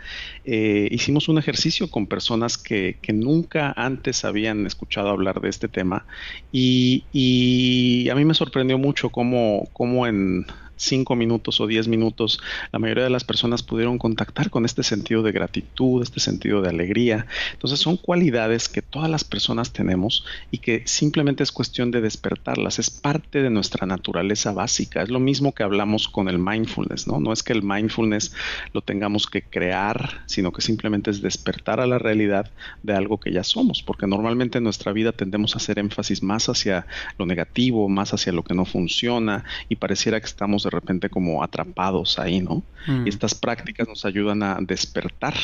eh, 0.45 0.89
hicimos 0.91 1.29
un 1.29 1.39
ejercicio 1.39 1.91
con 1.91 2.07
personas 2.07 2.59
que, 2.59 2.97
nunca 3.13 3.75
antes 3.77 4.25
habían 4.25 4.67
escuchado 4.67 5.11
hablar 5.11 5.43
de 5.43 5.51
este 5.51 5.69
tema 5.69 6.07
y, 6.51 7.05
y 7.13 8.09
a 8.09 8.15
mí 8.15 8.25
me 8.25 8.33
sorprendió 8.33 8.79
mucho 8.79 9.11
cómo, 9.11 9.69
cómo 9.75 10.07
en 10.07 10.47
cinco 10.83 11.17
minutos 11.17 11.61
o 11.61 11.67
diez 11.67 11.89
minutos, 11.89 12.41
la 12.73 12.79
mayoría 12.79 13.05
de 13.05 13.11
las 13.11 13.25
personas 13.25 13.63
pudieron 13.63 13.99
contactar 13.99 14.51
con 14.51 14.65
este 14.65 14.83
sentido 14.83 15.23
de 15.23 15.33
gratitud, 15.33 16.03
este 16.03 16.21
sentido 16.21 16.61
de 16.61 16.69
alegría. 16.69 17.27
Entonces 17.53 17.81
son 17.81 17.97
cualidades 17.97 18.69
que 18.69 18.83
todas 18.83 19.11
las 19.11 19.25
personas 19.25 19.73
tenemos 19.73 20.25
y 20.51 20.59
que 20.59 20.83
simplemente 20.87 21.43
es 21.43 21.53
cuestión 21.53 21.91
de 21.91 22.01
despertarlas. 22.01 22.79
Es 22.79 22.91
parte 22.91 23.43
de 23.43 23.51
nuestra 23.51 23.87
naturaleza 23.87 24.53
básica. 24.53 25.03
Es 25.03 25.11
lo 25.11 25.21
mismo 25.21 25.53
que 25.53 25.63
hablamos 25.63 26.09
con 26.09 26.29
el 26.29 26.39
mindfulness, 26.39 27.07
¿no? 27.07 27.21
No 27.21 27.33
es 27.33 27.43
que 27.43 27.53
el 27.53 27.63
mindfulness 27.63 28.35
lo 28.73 28.83
tengamos 28.83 29.27
que 29.27 29.43
crear, 29.43 30.23
sino 30.27 30.53
que 30.53 30.63
simplemente 30.63 31.11
es 31.11 31.23
despertar 31.23 31.81
a 31.81 31.87
la 31.87 31.99
realidad 31.99 32.51
de 32.83 32.95
algo 32.95 33.19
que 33.19 33.33
ya 33.33 33.45
somos, 33.45 33.83
porque 33.83 34.07
normalmente 34.07 34.59
en 34.59 34.65
nuestra 34.65 34.93
vida 34.93 35.13
tendemos 35.13 35.55
a 35.55 35.59
hacer 35.59 35.79
énfasis 35.79 36.23
más 36.23 36.49
hacia 36.49 36.87
lo 37.19 37.27
negativo, 37.27 37.89
más 37.89 38.13
hacia 38.15 38.33
lo 38.33 38.43
que 38.43 38.55
no 38.55 38.65
funciona 38.65 39.45
y 39.69 39.77
pareciera 39.77 40.21
que 40.21 40.27
estamos 40.27 40.67
repente 40.73 41.09
como 41.09 41.43
atrapados 41.43 42.19
ahí, 42.19 42.41
¿no? 42.41 42.63
Mm. 42.87 43.07
Y 43.07 43.09
estas 43.09 43.35
prácticas 43.35 43.87
nos 43.89 44.05
ayudan 44.05 44.43
a 44.43 44.59
despertar 44.61 45.35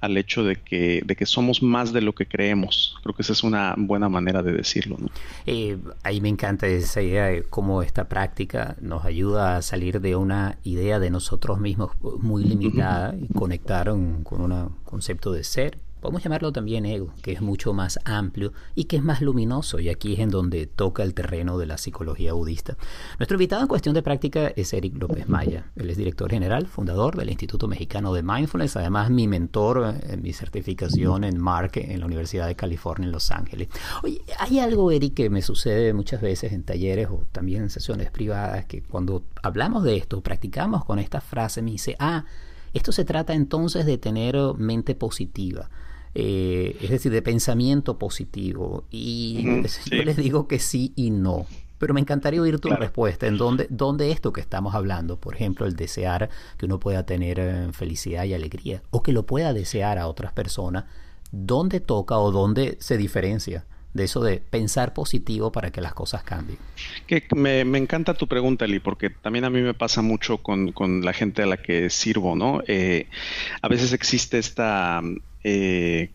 al 0.00 0.16
hecho 0.16 0.44
de 0.44 0.56
que, 0.56 1.02
de 1.04 1.16
que 1.16 1.26
somos 1.26 1.62
más 1.62 1.92
de 1.92 2.00
lo 2.00 2.14
que 2.14 2.26
creemos. 2.26 2.96
Creo 3.02 3.14
que 3.14 3.22
esa 3.22 3.32
es 3.32 3.42
una 3.42 3.74
buena 3.76 4.08
manera 4.08 4.42
de 4.42 4.52
decirlo. 4.52 4.96
¿no? 4.98 5.08
Eh, 5.46 5.78
ahí 6.02 6.20
me 6.20 6.28
encanta 6.28 6.66
esa 6.66 7.02
idea 7.02 7.26
de 7.26 7.42
cómo 7.42 7.82
esta 7.82 8.08
práctica 8.08 8.76
nos 8.80 9.04
ayuda 9.04 9.56
a 9.56 9.62
salir 9.62 10.00
de 10.00 10.16
una 10.16 10.58
idea 10.62 10.98
de 10.98 11.10
nosotros 11.10 11.60
mismos 11.60 11.92
muy 12.20 12.44
limitada 12.44 13.14
y 13.20 13.32
conectar 13.32 13.88
con 13.88 14.40
un 14.40 14.70
concepto 14.84 15.32
de 15.32 15.44
ser 15.44 15.78
podemos 16.04 16.22
llamarlo 16.22 16.52
también 16.52 16.84
ego, 16.84 17.14
que 17.22 17.32
es 17.32 17.40
mucho 17.40 17.72
más 17.72 17.98
amplio 18.04 18.52
y 18.74 18.84
que 18.84 18.96
es 18.96 19.02
más 19.02 19.22
luminoso, 19.22 19.80
y 19.80 19.88
aquí 19.88 20.12
es 20.12 20.18
en 20.18 20.28
donde 20.28 20.66
toca 20.66 21.02
el 21.02 21.14
terreno 21.14 21.56
de 21.56 21.64
la 21.64 21.78
psicología 21.78 22.34
budista. 22.34 22.76
Nuestro 23.18 23.36
invitado 23.36 23.62
en 23.62 23.68
cuestión 23.68 23.94
de 23.94 24.02
práctica 24.02 24.48
es 24.48 24.74
Eric 24.74 25.00
López 25.00 25.30
Maya. 25.30 25.72
Él 25.76 25.88
es 25.88 25.96
director 25.96 26.30
general, 26.30 26.66
fundador 26.66 27.16
del 27.16 27.30
Instituto 27.30 27.68
Mexicano 27.68 28.12
de 28.12 28.22
Mindfulness, 28.22 28.76
además 28.76 29.08
mi 29.08 29.26
mentor 29.26 29.94
en 30.02 30.20
mi 30.20 30.34
certificación 30.34 31.24
en 31.24 31.40
MARC 31.40 31.78
en 31.78 32.00
la 32.00 32.04
Universidad 32.04 32.48
de 32.48 32.54
California 32.54 33.06
en 33.06 33.12
Los 33.12 33.30
Ángeles. 33.30 33.68
Oye, 34.02 34.20
hay 34.38 34.58
algo, 34.58 34.90
Eric, 34.90 35.14
que 35.14 35.30
me 35.30 35.40
sucede 35.40 35.94
muchas 35.94 36.20
veces 36.20 36.52
en 36.52 36.64
talleres 36.64 37.08
o 37.08 37.24
también 37.32 37.62
en 37.62 37.70
sesiones 37.70 38.10
privadas, 38.10 38.66
que 38.66 38.82
cuando 38.82 39.24
hablamos 39.42 39.82
de 39.82 39.96
esto, 39.96 40.20
practicamos 40.20 40.84
con 40.84 40.98
esta 40.98 41.22
frase, 41.22 41.62
me 41.62 41.70
dice, 41.70 41.96
ah, 41.98 42.26
esto 42.74 42.92
se 42.92 43.06
trata 43.06 43.32
entonces 43.32 43.86
de 43.86 43.96
tener 43.96 44.36
mente 44.58 44.94
positiva. 44.94 45.70
Eh, 46.14 46.76
es 46.80 46.90
decir, 46.90 47.10
de 47.10 47.22
pensamiento 47.22 47.98
positivo. 47.98 48.84
Y 48.90 49.62
yo 49.90 50.02
les 50.02 50.16
digo 50.16 50.46
que 50.46 50.58
sí 50.58 50.92
y 50.96 51.10
no. 51.10 51.46
Pero 51.78 51.92
me 51.92 52.00
encantaría 52.00 52.40
oír 52.40 52.60
tu 52.60 52.68
respuesta. 52.70 53.26
¿En 53.26 53.36
dónde, 53.36 53.66
dónde 53.68 54.10
esto 54.12 54.32
que 54.32 54.40
estamos 54.40 54.74
hablando? 54.74 55.16
Por 55.18 55.34
ejemplo, 55.34 55.66
el 55.66 55.76
desear 55.76 56.30
que 56.56 56.66
uno 56.66 56.78
pueda 56.78 57.04
tener 57.04 57.38
eh, 57.40 57.68
felicidad 57.72 58.24
y 58.24 58.34
alegría, 58.34 58.82
o 58.90 59.02
que 59.02 59.12
lo 59.12 59.26
pueda 59.26 59.52
desear 59.52 59.98
a 59.98 60.06
otras 60.06 60.32
personas, 60.32 60.84
¿dónde 61.32 61.80
toca 61.80 62.16
o 62.18 62.30
dónde 62.30 62.76
se 62.80 62.96
diferencia? 62.96 63.66
de 63.94 64.04
eso 64.04 64.20
de 64.20 64.38
pensar 64.38 64.92
positivo 64.92 65.52
para 65.52 65.70
que 65.70 65.80
las 65.80 65.94
cosas 65.94 66.24
cambien. 66.24 66.58
Que 67.06 67.22
me, 67.36 67.60
encanta 67.78 68.14
tu 68.14 68.26
pregunta, 68.26 68.64
Eli, 68.64 68.80
porque 68.80 69.08
también 69.08 69.44
a 69.44 69.50
mí 69.50 69.62
me 69.62 69.72
pasa 69.72 70.02
mucho 70.02 70.38
con, 70.38 70.72
la 71.04 71.12
gente 71.12 71.42
a 71.42 71.46
la 71.46 71.56
que 71.56 71.88
sirvo, 71.90 72.34
¿no? 72.34 72.60
Eh, 72.66 73.06
a 73.62 73.68
veces 73.68 73.92
existe 73.92 74.38
esta 74.38 75.00
eh, 75.46 76.10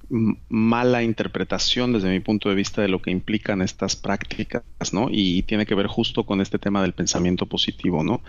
mala 0.50 1.04
interpretación 1.04 1.94
desde 1.94 2.10
mi 2.10 2.20
punto 2.20 2.50
de 2.50 2.56
vista 2.56 2.82
de 2.82 2.88
lo 2.88 3.00
que 3.00 3.12
implican 3.12 3.62
estas 3.62 3.96
prácticas, 3.96 4.64
¿no? 4.92 5.08
Y 5.12 5.44
tiene 5.44 5.68
que 5.68 5.76
ver 5.76 5.86
justo 5.86 6.26
con 6.26 6.42
este 6.42 6.58
tema 6.58 6.82
del 6.82 6.94
pensamiento 6.94 7.46
positivo, 7.46 8.04
¿no? 8.04 8.22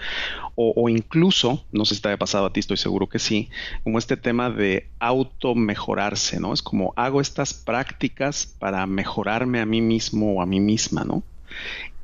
O, 0.56 0.90
incluso, 0.90 1.64
no 1.72 1.86
sé 1.86 1.94
si 1.94 2.02
te 2.02 2.12
ha 2.12 2.18
pasado 2.18 2.46
a 2.46 2.52
ti, 2.52 2.60
estoy 2.60 2.76
seguro 2.76 3.08
que 3.08 3.18
sí, 3.18 3.48
como 3.82 3.98
este 3.98 4.18
tema 4.18 4.50
de 4.50 4.88
auto 4.98 5.54
mejorarse, 5.54 6.38
¿no? 6.38 6.52
Es 6.52 6.62
como 6.62 6.92
hago 6.96 7.22
estas 7.22 7.54
prácticas 7.54 8.54
para 8.58 8.86
mejorarme 8.86 9.60
a 9.60 9.66
mí 9.66 9.80
mismo 9.80 10.34
o 10.34 10.42
a 10.42 10.46
mí 10.46 10.60
misma, 10.60 11.04
¿no? 11.04 11.22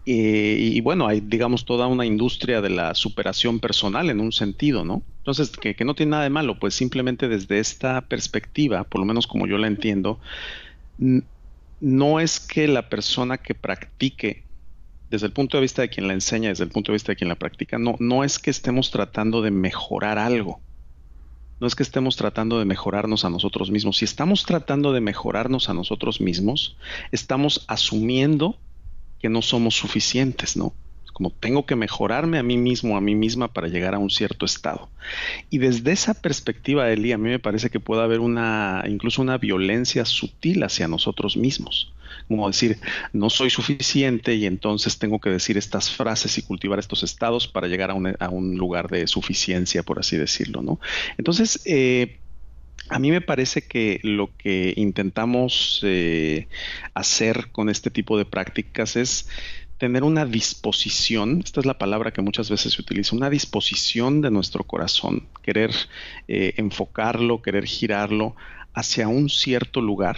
Eh, 0.08 0.56
y 0.60 0.80
bueno, 0.82 1.08
hay, 1.08 1.20
digamos, 1.20 1.64
toda 1.64 1.88
una 1.88 2.06
industria 2.06 2.60
de 2.60 2.70
la 2.70 2.94
superación 2.94 3.58
personal 3.58 4.08
en 4.08 4.20
un 4.20 4.30
sentido, 4.30 4.84
¿no? 4.84 5.02
Entonces, 5.18 5.50
que, 5.50 5.74
no 5.84 5.96
tiene 5.96 6.10
nada 6.10 6.22
de 6.22 6.30
malo, 6.30 6.60
pues 6.60 6.74
simplemente 6.74 7.26
desde 7.26 7.58
esta 7.58 8.02
perspectiva, 8.02 8.84
por 8.84 9.00
lo 9.00 9.04
menos 9.04 9.26
como 9.26 9.48
yo 9.48 9.58
la 9.58 9.66
entiendo, 9.66 10.20
no 11.80 12.20
es 12.20 12.38
que 12.38 12.68
la 12.68 12.88
persona 12.88 13.38
que 13.38 13.56
practique, 13.56 14.44
desde 15.10 15.26
el 15.26 15.32
punto 15.32 15.56
de 15.56 15.62
vista 15.62 15.82
de 15.82 15.88
quien 15.88 16.06
la 16.06 16.14
enseña, 16.14 16.50
desde 16.50 16.62
el 16.62 16.70
punto 16.70 16.92
de 16.92 16.96
vista 16.96 17.10
de 17.10 17.16
quien 17.16 17.28
la 17.28 17.34
practica, 17.34 17.76
no, 17.76 17.96
no 17.98 18.22
es 18.22 18.38
que 18.38 18.50
estemos 18.50 18.92
tratando 18.92 19.42
de 19.42 19.50
mejorar 19.50 20.20
algo. 20.20 20.60
No 21.58 21.66
es 21.66 21.74
que 21.74 21.82
estemos 21.82 22.16
tratando 22.16 22.60
de 22.60 22.64
mejorarnos 22.64 23.24
a 23.24 23.30
nosotros 23.30 23.72
mismos. 23.72 23.96
Si 23.96 24.04
estamos 24.04 24.44
tratando 24.44 24.92
de 24.92 25.00
mejorarnos 25.00 25.68
a 25.68 25.74
nosotros 25.74 26.20
mismos, 26.20 26.76
estamos 27.10 27.64
asumiendo 27.66 28.58
que 29.18 29.28
no 29.28 29.42
somos 29.42 29.74
suficientes, 29.74 30.56
¿no? 30.56 30.74
como 31.16 31.30
tengo 31.30 31.64
que 31.64 31.76
mejorarme 31.76 32.36
a 32.36 32.42
mí 32.42 32.58
mismo, 32.58 32.94
a 32.94 33.00
mí 33.00 33.14
misma 33.14 33.48
para 33.48 33.68
llegar 33.68 33.94
a 33.94 33.98
un 33.98 34.10
cierto 34.10 34.44
estado. 34.44 34.90
Y 35.48 35.56
desde 35.56 35.90
esa 35.92 36.12
perspectiva, 36.12 36.92
Eli, 36.92 37.12
a 37.12 37.16
mí 37.16 37.30
me 37.30 37.38
parece 37.38 37.70
que 37.70 37.80
puede 37.80 38.02
haber 38.02 38.20
una, 38.20 38.84
incluso 38.86 39.22
una 39.22 39.38
violencia 39.38 40.04
sutil 40.04 40.62
hacia 40.62 40.88
nosotros 40.88 41.38
mismos. 41.38 41.90
Como 42.28 42.46
decir, 42.46 42.76
no 43.14 43.30
soy 43.30 43.48
suficiente 43.48 44.34
y 44.34 44.44
entonces 44.44 44.98
tengo 44.98 45.18
que 45.18 45.30
decir 45.30 45.56
estas 45.56 45.88
frases 45.90 46.36
y 46.36 46.42
cultivar 46.42 46.78
estos 46.78 47.02
estados 47.02 47.48
para 47.48 47.66
llegar 47.66 47.90
a 47.90 48.28
un, 48.28 48.58
lugar 48.58 48.90
de 48.90 49.06
suficiencia, 49.06 49.82
por 49.82 49.98
así 49.98 50.18
decirlo, 50.18 50.60
¿no? 50.60 50.78
Entonces, 51.16 51.62
eh, 51.64 52.18
a 52.88 52.98
mí 52.98 53.10
me 53.10 53.20
parece 53.20 53.62
que 53.62 54.00
lo 54.02 54.30
que 54.36 54.72
intentamos 54.76 55.80
eh, 55.82 56.48
hacer 56.94 57.48
con 57.52 57.68
este 57.68 57.90
tipo 57.90 58.18
de 58.18 58.24
prácticas 58.24 58.96
es 58.96 59.28
tener 59.78 60.04
una 60.04 60.24
disposición, 60.24 61.42
esta 61.44 61.60
es 61.60 61.66
la 61.66 61.78
palabra 61.78 62.12
que 62.12 62.22
muchas 62.22 62.48
veces 62.48 62.74
se 62.74 62.82
utiliza, 62.82 63.14
una 63.14 63.30
disposición 63.30 64.22
de 64.22 64.30
nuestro 64.30 64.64
corazón, 64.64 65.26
querer 65.42 65.72
eh, 66.28 66.54
enfocarlo, 66.56 67.42
querer 67.42 67.66
girarlo 67.66 68.34
hacia 68.72 69.08
un 69.08 69.28
cierto 69.28 69.80
lugar 69.80 70.16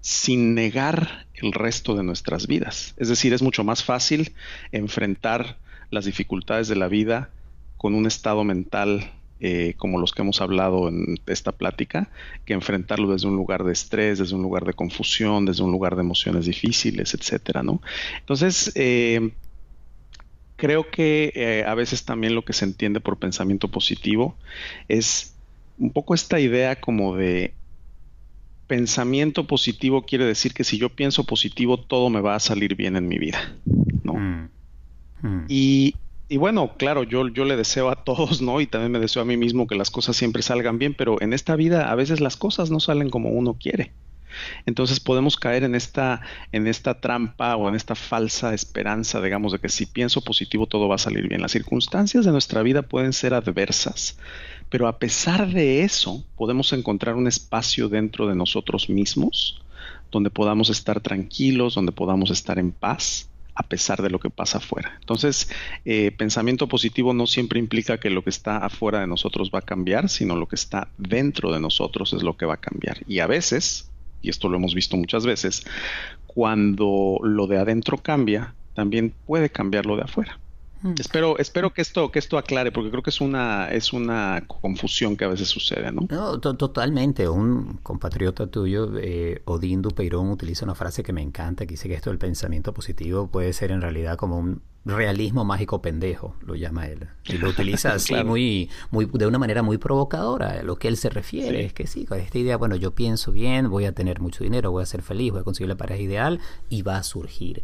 sin 0.00 0.54
negar 0.54 1.26
el 1.34 1.52
resto 1.52 1.94
de 1.94 2.02
nuestras 2.02 2.46
vidas. 2.46 2.94
Es 2.96 3.08
decir, 3.08 3.32
es 3.32 3.42
mucho 3.42 3.64
más 3.64 3.82
fácil 3.82 4.32
enfrentar 4.72 5.58
las 5.90 6.04
dificultades 6.04 6.68
de 6.68 6.76
la 6.76 6.88
vida 6.88 7.30
con 7.76 7.94
un 7.94 8.06
estado 8.06 8.44
mental 8.44 9.10
eh, 9.40 9.74
como 9.76 9.98
los 9.98 10.12
que 10.12 10.22
hemos 10.22 10.40
hablado 10.40 10.88
en 10.88 11.20
esta 11.26 11.52
plática, 11.52 12.10
que 12.44 12.54
enfrentarlo 12.54 13.12
desde 13.12 13.28
un 13.28 13.36
lugar 13.36 13.64
de 13.64 13.72
estrés, 13.72 14.18
desde 14.18 14.34
un 14.34 14.42
lugar 14.42 14.64
de 14.64 14.72
confusión, 14.72 15.44
desde 15.44 15.62
un 15.62 15.70
lugar 15.70 15.94
de 15.94 16.02
emociones 16.02 16.46
difíciles, 16.46 17.14
etcétera, 17.14 17.62
¿no? 17.62 17.80
Entonces, 18.20 18.72
eh, 18.74 19.30
creo 20.56 20.90
que 20.90 21.32
eh, 21.36 21.64
a 21.66 21.74
veces 21.74 22.04
también 22.04 22.34
lo 22.34 22.44
que 22.44 22.52
se 22.52 22.64
entiende 22.64 23.00
por 23.00 23.16
pensamiento 23.16 23.68
positivo 23.68 24.36
es 24.88 25.34
un 25.78 25.90
poco 25.90 26.14
esta 26.14 26.40
idea 26.40 26.80
como 26.80 27.14
de 27.16 27.54
pensamiento 28.66 29.46
positivo 29.46 30.04
quiere 30.04 30.24
decir 30.24 30.52
que 30.52 30.64
si 30.64 30.76
yo 30.76 30.90
pienso 30.90 31.24
positivo 31.24 31.78
todo 31.78 32.10
me 32.10 32.20
va 32.20 32.34
a 32.34 32.40
salir 32.40 32.74
bien 32.74 32.96
en 32.96 33.06
mi 33.06 33.18
vida, 33.18 33.56
¿no? 34.02 34.14
Mm. 34.14 34.50
Mm. 35.22 35.44
Y 35.48 35.94
y 36.28 36.36
bueno, 36.36 36.74
claro, 36.76 37.04
yo, 37.04 37.28
yo 37.28 37.44
le 37.44 37.56
deseo 37.56 37.88
a 37.88 38.04
todos, 38.04 38.42
¿no? 38.42 38.60
Y 38.60 38.66
también 38.66 38.92
me 38.92 38.98
deseo 38.98 39.22
a 39.22 39.24
mí 39.24 39.36
mismo 39.36 39.66
que 39.66 39.76
las 39.76 39.90
cosas 39.90 40.16
siempre 40.16 40.42
salgan 40.42 40.78
bien, 40.78 40.94
pero 40.94 41.20
en 41.22 41.32
esta 41.32 41.56
vida 41.56 41.90
a 41.90 41.94
veces 41.94 42.20
las 42.20 42.36
cosas 42.36 42.70
no 42.70 42.80
salen 42.80 43.10
como 43.10 43.30
uno 43.30 43.54
quiere. 43.54 43.92
Entonces 44.66 45.00
podemos 45.00 45.36
caer 45.36 45.64
en 45.64 45.74
esta, 45.74 46.20
en 46.52 46.66
esta 46.66 47.00
trampa 47.00 47.56
o 47.56 47.68
en 47.68 47.74
esta 47.74 47.94
falsa 47.94 48.54
esperanza, 48.54 49.20
digamos, 49.20 49.52
de 49.52 49.58
que 49.58 49.68
si 49.68 49.86
pienso 49.86 50.20
positivo 50.20 50.66
todo 50.66 50.86
va 50.86 50.96
a 50.96 50.98
salir 50.98 51.28
bien. 51.28 51.42
Las 51.42 51.52
circunstancias 51.52 52.24
de 52.24 52.32
nuestra 52.32 52.62
vida 52.62 52.82
pueden 52.82 53.12
ser 53.12 53.34
adversas, 53.34 54.18
pero 54.68 54.86
a 54.86 54.98
pesar 54.98 55.50
de 55.50 55.82
eso 55.82 56.24
podemos 56.36 56.72
encontrar 56.72 57.14
un 57.14 57.26
espacio 57.26 57.88
dentro 57.88 58.26
de 58.26 58.34
nosotros 58.34 58.88
mismos 58.88 59.62
donde 60.10 60.30
podamos 60.30 60.70
estar 60.70 61.00
tranquilos, 61.00 61.74
donde 61.74 61.92
podamos 61.92 62.30
estar 62.30 62.58
en 62.58 62.72
paz 62.72 63.27
a 63.58 63.64
pesar 63.64 64.00
de 64.02 64.08
lo 64.08 64.20
que 64.20 64.30
pasa 64.30 64.58
afuera. 64.58 64.96
Entonces, 65.00 65.50
eh, 65.84 66.12
pensamiento 66.16 66.68
positivo 66.68 67.12
no 67.12 67.26
siempre 67.26 67.58
implica 67.58 67.98
que 67.98 68.08
lo 68.08 68.22
que 68.22 68.30
está 68.30 68.58
afuera 68.58 69.00
de 69.00 69.08
nosotros 69.08 69.50
va 69.52 69.58
a 69.58 69.62
cambiar, 69.62 70.08
sino 70.08 70.36
lo 70.36 70.46
que 70.46 70.54
está 70.54 70.88
dentro 70.96 71.52
de 71.52 71.58
nosotros 71.58 72.12
es 72.12 72.22
lo 72.22 72.36
que 72.36 72.46
va 72.46 72.54
a 72.54 72.58
cambiar. 72.58 72.98
Y 73.08 73.18
a 73.18 73.26
veces, 73.26 73.90
y 74.22 74.30
esto 74.30 74.48
lo 74.48 74.58
hemos 74.58 74.76
visto 74.76 74.96
muchas 74.96 75.26
veces, 75.26 75.66
cuando 76.28 77.18
lo 77.24 77.48
de 77.48 77.58
adentro 77.58 77.98
cambia, 77.98 78.54
también 78.74 79.12
puede 79.26 79.50
cambiar 79.50 79.86
lo 79.86 79.96
de 79.96 80.02
afuera. 80.02 80.38
Mm. 80.82 80.94
Espero, 80.98 81.38
espero 81.38 81.72
que 81.72 81.82
esto, 81.82 82.10
que 82.10 82.18
esto 82.18 82.38
aclare, 82.38 82.72
porque 82.72 82.90
creo 82.90 83.02
que 83.02 83.10
es 83.10 83.20
una, 83.20 83.70
es 83.70 83.92
una 83.92 84.44
confusión 84.46 85.16
que 85.16 85.24
a 85.24 85.28
veces 85.28 85.48
sucede, 85.48 85.90
¿no? 85.92 86.06
No, 86.08 86.38
totalmente. 86.38 87.28
Un 87.28 87.78
compatriota 87.82 88.46
tuyo, 88.46 88.92
eh, 88.98 89.42
Odín 89.44 89.82
Dupeirón, 89.82 90.30
utiliza 90.30 90.64
una 90.64 90.74
frase 90.74 91.02
que 91.02 91.12
me 91.12 91.22
encanta, 91.22 91.66
que 91.66 91.72
dice 91.72 91.88
que 91.88 91.94
esto 91.94 92.10
del 92.10 92.18
pensamiento 92.18 92.72
positivo 92.72 93.28
puede 93.28 93.52
ser 93.52 93.70
en 93.70 93.80
realidad 93.80 94.16
como 94.16 94.38
un 94.38 94.62
realismo 94.84 95.44
mágico 95.44 95.82
pendejo, 95.82 96.34
lo 96.46 96.54
llama 96.54 96.86
él. 96.86 97.08
Y 97.26 97.38
lo 97.38 97.50
utiliza 97.50 97.92
así 97.94 98.14
muy, 98.24 98.70
muy, 98.90 99.06
de 99.12 99.26
una 99.26 99.38
manera 99.38 99.62
muy 99.62 99.78
provocadora. 99.78 100.60
A 100.60 100.62
lo 100.62 100.76
que 100.76 100.88
él 100.88 100.96
se 100.96 101.10
refiere 101.10 101.64
es 101.64 101.72
que 101.72 101.86
sí, 101.86 102.04
con 102.04 102.18
esta 102.18 102.38
idea, 102.38 102.56
bueno, 102.56 102.76
yo 102.76 102.94
pienso 102.94 103.32
bien, 103.32 103.70
voy 103.70 103.84
a 103.84 103.92
tener 103.92 104.20
mucho 104.20 104.44
dinero, 104.44 104.70
voy 104.70 104.82
a 104.82 104.86
ser 104.86 105.02
feliz, 105.02 105.32
voy 105.32 105.40
a 105.40 105.44
conseguir 105.44 105.68
la 105.68 105.76
pareja 105.76 106.02
ideal 106.02 106.40
y 106.68 106.82
va 106.82 106.96
a 106.96 107.02
surgir. 107.02 107.62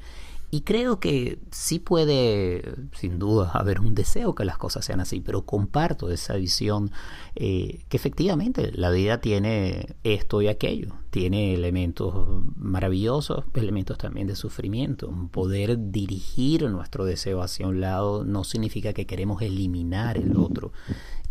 Y 0.55 0.61
creo 0.61 1.01
que 1.01 1.41
sí 1.51 1.81
puede, 1.81 2.77
sin 2.93 3.19
duda, 3.19 3.51
haber 3.55 3.81
un 3.81 3.93
deseo 3.93 4.37
que 4.37 4.45
las 4.45 4.57
cosas 4.57 4.85
sean 4.85 5.01
así, 5.01 5.19
pero 5.19 5.45
comparto 5.45 6.13
esa 6.13 6.37
visión 6.37 6.93
eh, 7.35 7.81
que 7.89 7.97
efectivamente 7.97 8.71
la 8.73 8.91
vida 8.91 9.21
tiene 9.21 9.97
esto 10.05 10.43
y 10.43 10.47
aquello, 10.47 10.95
tiene 11.11 11.55
elementos 11.55 12.45
maravillosos, 12.55 13.47
elementos 13.55 13.99
también 13.99 14.29
de 14.29 14.37
sufrimiento. 14.37 15.13
Poder 15.33 15.91
dirigir 15.91 16.71
nuestro 16.71 17.05
deseo 17.05 17.43
hacia 17.43 17.67
un 17.67 17.81
lado 17.81 18.25
no 18.25 18.45
significa 18.45 18.93
que 18.93 19.07
queremos 19.07 19.43
eliminar 19.43 20.19
el 20.19 20.37
otro. 20.37 20.71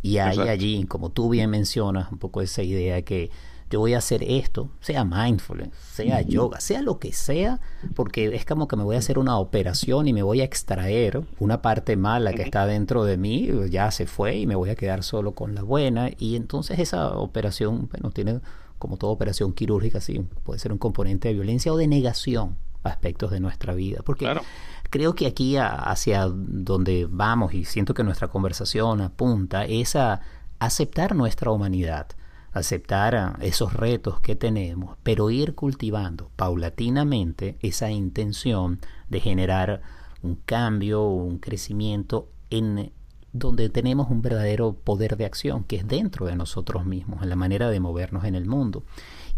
Y 0.02 0.18
hay 0.18 0.38
allí, 0.40 0.84
como 0.84 1.12
tú 1.12 1.30
bien 1.30 1.50
mencionas, 1.50 2.12
un 2.12 2.18
poco 2.18 2.42
esa 2.42 2.62
idea 2.62 3.04
que 3.04 3.32
yo 3.74 3.80
voy 3.80 3.96
a 3.96 3.98
hacer 3.98 4.22
esto, 4.22 4.70
sea 4.82 5.04
mindfulness, 5.04 5.72
sea 5.76 6.22
yoga, 6.22 6.60
sea 6.60 6.84
lo 6.84 7.00
que 7.00 7.12
sea, 7.12 7.60
porque 7.96 8.36
es 8.36 8.46
como 8.46 8.68
que 8.68 8.76
me 8.76 8.84
voy 8.84 8.96
a 8.96 9.00
hacer 9.00 9.18
una 9.18 9.40
operación 9.40 10.08
y 10.08 10.14
me 10.14 10.22
voy 10.22 10.42
a 10.42 10.44
extraer 10.44 11.24
una 11.40 11.64
parte 11.64 11.98
mala 11.98 12.34
que 12.34 12.44
está 12.44 12.68
dentro 12.68 13.04
de 13.04 13.18
mí, 13.18 13.50
ya 13.72 13.90
se 13.90 14.06
fue 14.06 14.38
y 14.38 14.46
me 14.46 14.54
voy 14.54 14.70
a 14.70 14.76
quedar 14.76 15.02
solo 15.02 15.34
con 15.34 15.56
la 15.56 15.64
buena. 15.64 16.12
Y 16.20 16.36
entonces 16.36 16.78
esa 16.78 17.18
operación, 17.18 17.90
bueno, 17.92 18.12
tiene 18.12 18.42
como 18.78 18.98
toda 18.98 19.12
operación 19.12 19.54
quirúrgica, 19.54 20.00
sí, 20.02 20.24
puede 20.44 20.60
ser 20.60 20.72
un 20.72 20.78
componente 20.78 21.30
de 21.30 21.34
violencia 21.34 21.74
o 21.74 21.78
de 21.78 21.88
negación 21.88 22.56
aspectos 22.84 23.32
de 23.32 23.40
nuestra 23.40 23.74
vida. 23.74 24.02
Porque 24.06 24.32
creo 24.92 25.16
que 25.16 25.26
aquí 25.26 25.58
hacia 25.58 26.28
donde 26.28 27.08
vamos 27.10 27.56
y 27.56 27.66
siento 27.66 27.96
que 27.96 28.04
nuestra 28.04 28.28
conversación 28.28 29.02
apunta 29.02 29.66
es 29.66 29.96
a 29.96 30.22
aceptar 30.60 31.16
nuestra 31.16 31.50
humanidad 31.50 32.06
aceptar 32.54 33.38
esos 33.42 33.74
retos 33.74 34.20
que 34.20 34.36
tenemos, 34.36 34.98
pero 35.04 35.30
ir 35.30 35.56
cultivando 35.56 36.30
paulatinamente 36.36 37.58
esa 37.62 37.90
intención 37.92 38.80
de 39.10 39.20
generar 39.20 39.82
un 40.22 40.36
cambio, 40.36 41.04
un 41.04 41.40
crecimiento 41.40 42.30
en 42.50 42.92
donde 43.34 43.70
tenemos 43.70 44.10
un 44.10 44.22
verdadero 44.22 44.74
poder 44.74 45.18
de 45.18 45.26
acción 45.26 45.64
que 45.64 45.78
es 45.78 45.88
dentro 45.88 46.28
de 46.28 46.36
nosotros 46.36 46.86
mismos, 46.86 47.24
en 47.24 47.30
la 47.30 47.36
manera 47.36 47.70
de 47.70 47.80
movernos 47.80 48.26
en 48.26 48.36
el 48.36 48.46
mundo. 48.46 48.84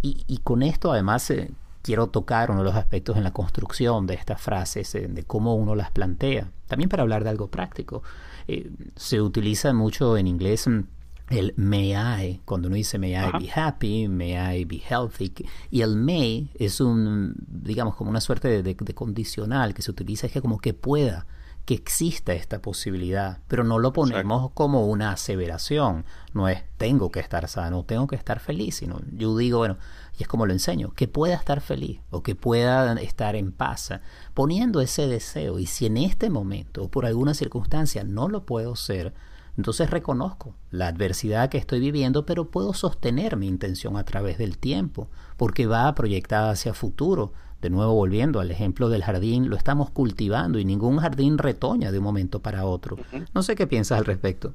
Y, 0.02 0.38
con 0.44 0.62
esto 0.62 0.92
además 0.92 1.32
eh, 1.32 1.50
quiero 1.82 2.08
tocar 2.08 2.52
uno 2.52 2.60
de 2.60 2.66
los 2.66 2.76
aspectos 2.76 3.18
en 3.18 3.24
la 3.24 3.34
construcción 3.34 4.06
de 4.06 4.14
estas 4.14 4.40
frases, 4.40 4.94
eh, 4.94 5.08
de 5.08 5.24
cómo 5.24 5.56
uno 5.56 5.74
las 5.74 5.90
plantea, 5.90 6.52
también 6.68 6.90
para 6.90 7.02
hablar 7.02 7.24
de 7.24 7.32
algo 7.32 7.48
práctico. 7.48 8.04
Eh, 8.48 8.70
se 8.96 9.20
utiliza 9.20 9.74
mucho 9.74 10.16
en 10.18 10.28
inglés 10.28 10.68
mm, 10.68 10.82
el 11.30 11.54
may 11.58 11.94
I, 11.94 12.42
cuando 12.46 12.68
uno 12.68 12.76
dice 12.76 13.00
may 13.00 13.16
I 13.16 13.32
be 13.40 13.50
happy, 13.54 14.08
may 14.08 14.60
I 14.60 14.66
be 14.66 14.78
healthy, 14.78 15.34
y 15.72 15.82
el 15.82 15.96
may 15.96 16.52
es 16.56 16.80
un, 16.82 17.36
digamos, 17.48 17.96
como 17.96 18.10
una 18.10 18.22
suerte 18.22 18.62
de, 18.62 18.76
condicional 18.76 19.74
que 19.74 19.82
se 19.82 19.92
utiliza, 19.92 20.28
es 20.28 20.34
que 20.34 20.42
como 20.42 20.60
que 20.60 20.74
pueda, 20.74 21.26
que 21.66 21.74
exista 21.74 22.34
esta 22.34 22.62
posibilidad, 22.62 23.40
pero 23.48 23.64
no 23.64 23.80
lo 23.80 23.92
ponemos 23.92 24.52
como 24.52 24.86
una 24.86 25.12
aseveración, 25.14 26.06
no 26.34 26.48
es 26.48 26.64
tengo 26.78 27.10
que 27.12 27.22
estar 27.22 27.48
sano, 27.48 27.84
tengo 27.86 28.06
que 28.06 28.16
estar 28.16 28.40
feliz, 28.40 28.76
sino 28.76 29.02
yo 29.12 29.36
digo, 29.36 29.58
bueno, 29.58 29.78
y 30.20 30.22
es 30.22 30.28
como 30.28 30.46
lo 30.46 30.54
enseño, 30.54 30.92
que 30.92 31.08
pueda 31.08 31.34
estar 31.34 31.62
feliz 31.62 32.02
o 32.12 32.22
que 32.22 32.36
pueda 32.36 32.94
estar 33.02 33.36
en 33.36 33.52
paz, 33.52 33.94
poniendo 34.36 34.80
ese 34.80 35.08
deseo, 35.08 35.58
y 35.58 35.66
si 35.66 35.88
en 35.88 35.98
este 35.98 36.30
momento 36.30 36.84
o 36.84 36.88
por 36.88 37.08
alguna 37.08 37.34
circunstancia 37.34 38.04
no 38.04 38.30
lo 38.30 38.46
puedo 38.46 38.76
ser, 38.76 39.16
entonces 39.58 39.90
reconozco 39.90 40.56
la 40.70 40.88
adversidad 40.88 41.50
que 41.50 41.58
estoy 41.58 41.80
viviendo, 41.80 42.26
pero 42.26 42.52
puedo 42.52 42.74
sostener 42.74 43.38
mi 43.38 43.48
intención 43.48 43.96
a 43.98 44.04
través 44.04 44.38
del 44.38 44.58
tiempo, 44.58 45.10
porque 45.38 45.66
va 45.66 45.94
proyectada 45.96 46.52
hacia 46.52 46.74
futuro. 46.74 47.34
De 47.62 47.70
nuevo, 47.70 47.94
volviendo 47.94 48.40
al 48.40 48.52
ejemplo 48.52 48.90
del 48.90 49.04
jardín, 49.04 49.50
lo 49.50 49.56
estamos 49.56 49.90
cultivando 49.90 50.60
y 50.60 50.66
ningún 50.66 50.98
jardín 50.98 51.38
retoña 51.38 51.92
de 51.92 51.98
un 51.98 52.04
momento 52.04 52.40
para 52.40 52.66
otro. 52.66 52.98
No 53.34 53.44
sé 53.44 53.56
qué 53.56 53.66
piensas 53.66 53.98
al 53.98 54.06
respecto. 54.06 54.54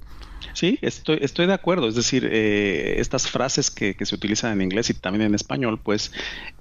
Sí, 0.53 0.79
estoy, 0.83 1.19
estoy 1.21 1.47
de 1.47 1.55
acuerdo. 1.55 1.89
Es 1.89 1.95
decir, 1.95 2.29
eh, 2.31 2.97
estas 2.99 3.29
frases 3.29 3.71
que, 3.71 3.97
se 4.01 4.15
utilizan 4.15 4.53
en 4.53 4.63
inglés 4.63 4.91
y 4.91 4.95
también 4.95 5.23
en 5.23 5.35
español, 5.35 5.79
pues 5.83 6.13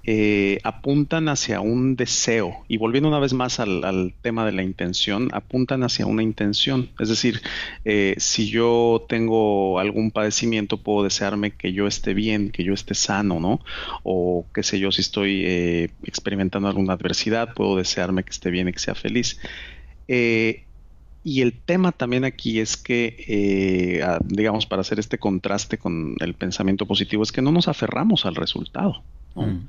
eh, 0.04 0.58
apuntan 0.64 1.28
hacia 1.28 1.60
un 1.60 1.96
deseo. 1.96 2.64
Y 2.68 2.76
volviendo 2.76 3.08
una 3.08 3.18
vez 3.18 3.32
más 3.32 3.60
al, 3.60 4.14
tema 4.22 4.44
de 4.44 4.52
la 4.52 4.62
intención, 4.62 5.28
apuntan 5.32 5.82
hacia 5.82 6.06
una 6.06 6.22
intención. 6.22 6.90
Es 6.98 7.08
decir, 7.08 7.42
eh, 7.84 8.14
si 8.18 8.48
yo 8.48 9.04
tengo 9.08 9.78
algún 9.78 10.10
padecimiento, 10.10 10.76
puedo 10.76 11.04
desearme 11.04 11.52
que 11.52 11.72
yo 11.72 11.86
esté 11.86 12.14
bien, 12.14 12.50
que 12.50 12.64
yo 12.64 12.74
esté 12.74 12.94
sano, 12.94 13.40
¿no? 13.40 13.60
O 14.02 14.46
qué 14.54 14.62
sé 14.62 14.78
yo, 14.78 14.92
si 14.92 15.00
estoy 15.00 15.44
experimentando 16.04 16.29
alguna 16.32 16.92
adversidad, 16.94 17.54
puedo 17.54 17.76
desearme 17.76 18.24
que 18.24 18.30
esté 18.30 18.50
bien 18.50 18.68
y 18.68 18.72
que 18.72 18.78
sea 18.78 18.94
feliz. 18.94 19.38
Eh, 20.08 20.64
y 21.22 21.42
el 21.42 21.52
tema 21.52 21.92
también 21.92 22.24
aquí 22.24 22.60
es 22.60 22.76
que, 22.76 23.24
eh, 23.28 24.02
digamos, 24.24 24.66
para 24.66 24.80
hacer 24.80 24.98
este 24.98 25.18
contraste 25.18 25.78
con 25.78 26.16
el 26.20 26.34
pensamiento 26.34 26.86
positivo, 26.86 27.22
es 27.22 27.32
que 27.32 27.42
no 27.42 27.52
nos 27.52 27.68
aferramos 27.68 28.24
al 28.24 28.34
resultado. 28.34 29.02
Mm. 29.34 29.68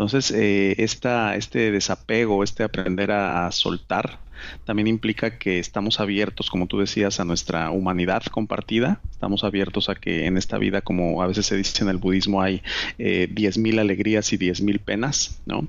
Entonces, 0.00 0.30
eh, 0.30 0.76
este 0.78 1.70
desapego, 1.70 2.42
este 2.42 2.62
aprender 2.62 3.10
a, 3.10 3.52
soltar, 3.52 4.18
también 4.64 4.86
implica 4.86 5.36
que 5.36 5.58
estamos 5.58 6.00
abiertos, 6.00 6.48
como 6.48 6.66
tú 6.66 6.78
decías, 6.78 7.20
a 7.20 7.26
nuestra 7.26 7.70
humanidad 7.70 8.22
compartida. 8.30 9.02
Estamos 9.10 9.44
abiertos 9.44 9.90
a 9.90 9.94
que 9.94 10.24
en 10.24 10.38
esta 10.38 10.56
vida, 10.56 10.80
como 10.80 11.22
a 11.22 11.26
veces 11.26 11.44
se 11.44 11.58
dice 11.58 11.82
en 11.84 11.90
el 11.90 11.98
budismo, 11.98 12.40
hay 12.40 12.62
eh, 12.98 13.28
10.000 13.30 13.78
alegrías 13.78 14.32
y 14.32 14.38
10.000 14.38 14.80
penas, 14.80 15.42
¿no? 15.44 15.68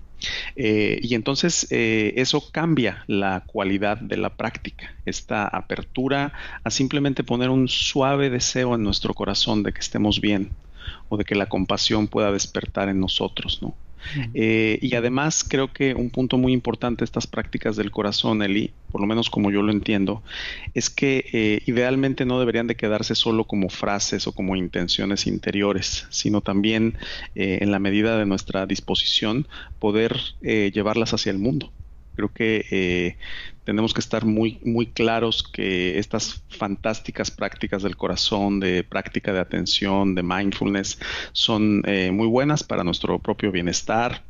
Eh, 0.55 0.99
y 1.01 1.15
entonces 1.15 1.67
eso 1.69 2.51
cambia 2.51 3.03
la 3.07 3.43
cualidad 3.45 3.97
de 3.97 4.15
la 4.15 4.29
práctica, 4.29 4.95
esta 5.05 5.45
apertura 5.45 6.31
a 6.63 6.69
simplemente 6.69 7.25
poner 7.25 7.49
un 7.49 7.67
suave 7.67 8.29
deseo 8.29 8.75
en 8.75 8.83
nuestro 8.83 9.13
corazón 9.13 9.63
de 9.63 9.73
que 9.73 9.81
estemos 9.81 10.21
bien 10.21 10.51
o 11.09 11.17
de 11.17 11.25
que 11.25 11.35
la 11.35 11.47
compasión 11.47 12.07
pueda 12.07 12.31
despertar 12.31 12.89
en 12.89 12.99
nosotros, 12.99 13.59
¿no? 13.61 13.75
Eh, 14.33 14.79
y 14.81 14.95
además 14.95 15.45
creo 15.47 15.71
que 15.71 15.93
un 15.93 16.09
punto 16.09 16.37
muy 16.37 16.53
importante 16.53 17.01
de 17.01 17.05
estas 17.05 17.27
prácticas 17.27 17.75
del 17.75 17.91
corazón, 17.91 18.41
Eli, 18.41 18.71
por 18.91 19.01
lo 19.01 19.07
menos 19.07 19.29
como 19.29 19.51
yo 19.51 19.61
lo 19.61 19.71
entiendo, 19.71 20.23
es 20.73 20.89
que 20.89 21.25
eh, 21.31 21.61
idealmente 21.65 22.25
no 22.25 22.39
deberían 22.39 22.67
de 22.67 22.75
quedarse 22.75 23.15
solo 23.15 23.45
como 23.45 23.69
frases 23.69 24.27
o 24.27 24.33
como 24.33 24.55
intenciones 24.55 25.27
interiores, 25.27 26.07
sino 26.09 26.41
también 26.41 26.97
eh, 27.35 27.59
en 27.61 27.71
la 27.71 27.79
medida 27.79 28.17
de 28.17 28.25
nuestra 28.25 28.65
disposición 28.65 29.47
poder 29.79 30.17
llevarlas 30.41 31.13
hacia 31.13 31.31
el 31.31 31.37
mundo. 31.37 31.71
Creo 32.21 32.33
que 32.33 33.17
tenemos 33.63 33.93
que 33.93 33.99
estar 33.99 34.25
muy, 34.25 34.59
muy 34.63 34.87
claros 34.87 35.43
que 35.43 35.99
estas 35.99 36.43
fantásticas 36.49 37.31
prácticas 37.31 37.83
del 37.83 37.95
corazón, 37.95 38.59
de 38.59 38.83
práctica 38.83 39.33
de 39.33 39.39
atención, 39.39 40.15
de 40.15 40.23
mindfulness, 40.23 40.99
son 41.31 41.83
eh, 41.85 42.11
muy 42.11 42.27
buenas 42.27 42.63
para 42.63 42.83
nuestro 42.83 43.19
propio 43.19 43.51
bienestar, 43.51 44.23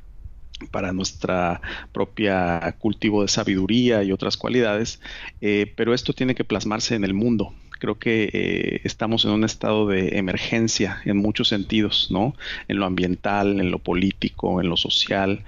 para 0.70 0.92
nuestra 0.92 1.62
propia 1.92 2.76
cultivo 2.78 3.22
de 3.22 3.30
sabiduría 3.30 4.04
y 4.04 4.12
otras 4.12 4.38
cualidades, 4.38 5.00
eh, 5.40 5.74
pero 5.76 5.94
esto 5.94 6.14
tiene 6.14 6.36
que 6.36 6.44
plasmarse 6.44 6.96
en 6.96 7.04
el 7.04 7.14
mundo, 7.14 7.54
creo 7.82 7.98
que 7.98 8.30
eh, 8.32 8.82
estamos 8.84 9.26
en 9.26 9.32
un 9.32 9.44
estado 9.44 9.88
de 9.88 10.20
emergencia 10.20 11.02
en 11.04 11.18
muchos 11.18 11.48
sentidos, 11.48 12.10
¿no? 12.12 12.36
En 12.68 12.78
lo 12.78 12.86
ambiental, 12.86 13.60
en 13.60 13.72
lo 13.72 13.80
político, 13.80 14.62
en 14.62 14.70
lo 14.70 14.78
social. 14.78 15.44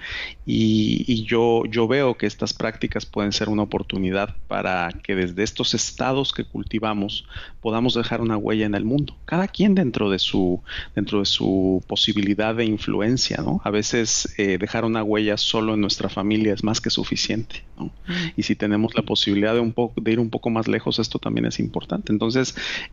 Y, 0.45 1.23
yo, 1.25 1.63
yo 1.69 1.87
veo 1.87 2.17
que 2.17 2.25
estas 2.25 2.53
prácticas 2.53 3.05
pueden 3.05 3.31
ser 3.31 3.49
una 3.49 3.61
oportunidad 3.61 4.35
para 4.47 4.89
que 5.03 5.15
desde 5.15 5.43
estos 5.43 5.75
estados 5.75 6.33
que 6.33 6.43
cultivamos 6.43 7.25
podamos 7.61 7.93
dejar 7.93 8.19
una 8.19 8.35
huella 8.35 8.65
en 8.65 8.73
el 8.73 8.83
mundo. 8.83 9.15
Cada 9.25 9.47
quien 9.47 9.75
dentro 9.75 10.09
de 10.09 10.17
su, 10.17 10.61
dentro 10.95 11.19
de 11.19 11.25
su 11.25 11.83
posibilidad 11.87 12.55
de 12.55 12.65
influencia, 12.65 13.37
¿no? 13.37 13.61
A 13.63 13.69
veces 13.69 14.33
eh, 14.37 14.57
dejar 14.57 14.85
una 14.85 15.03
huella 15.03 15.37
solo 15.37 15.75
en 15.75 15.81
nuestra 15.81 16.09
familia 16.09 16.53
es 16.53 16.63
más 16.63 16.81
que 16.81 16.89
suficiente, 16.89 17.63
¿no? 17.77 17.91
Y 18.35 18.43
si 18.43 18.55
tenemos 18.55 18.95
la 18.95 19.03
posibilidad 19.03 19.53
de, 19.53 19.59
un 19.59 19.71
poco, 19.71 20.01
de 20.01 20.11
ir 20.11 20.19
un 20.19 20.31
poco 20.31 20.49
más 20.49 20.67
lejos, 20.67 20.97
esto 20.97 21.19
también 21.19 21.45
es 21.45 21.59
importante. 21.59 22.11
Entonces, 22.11 22.22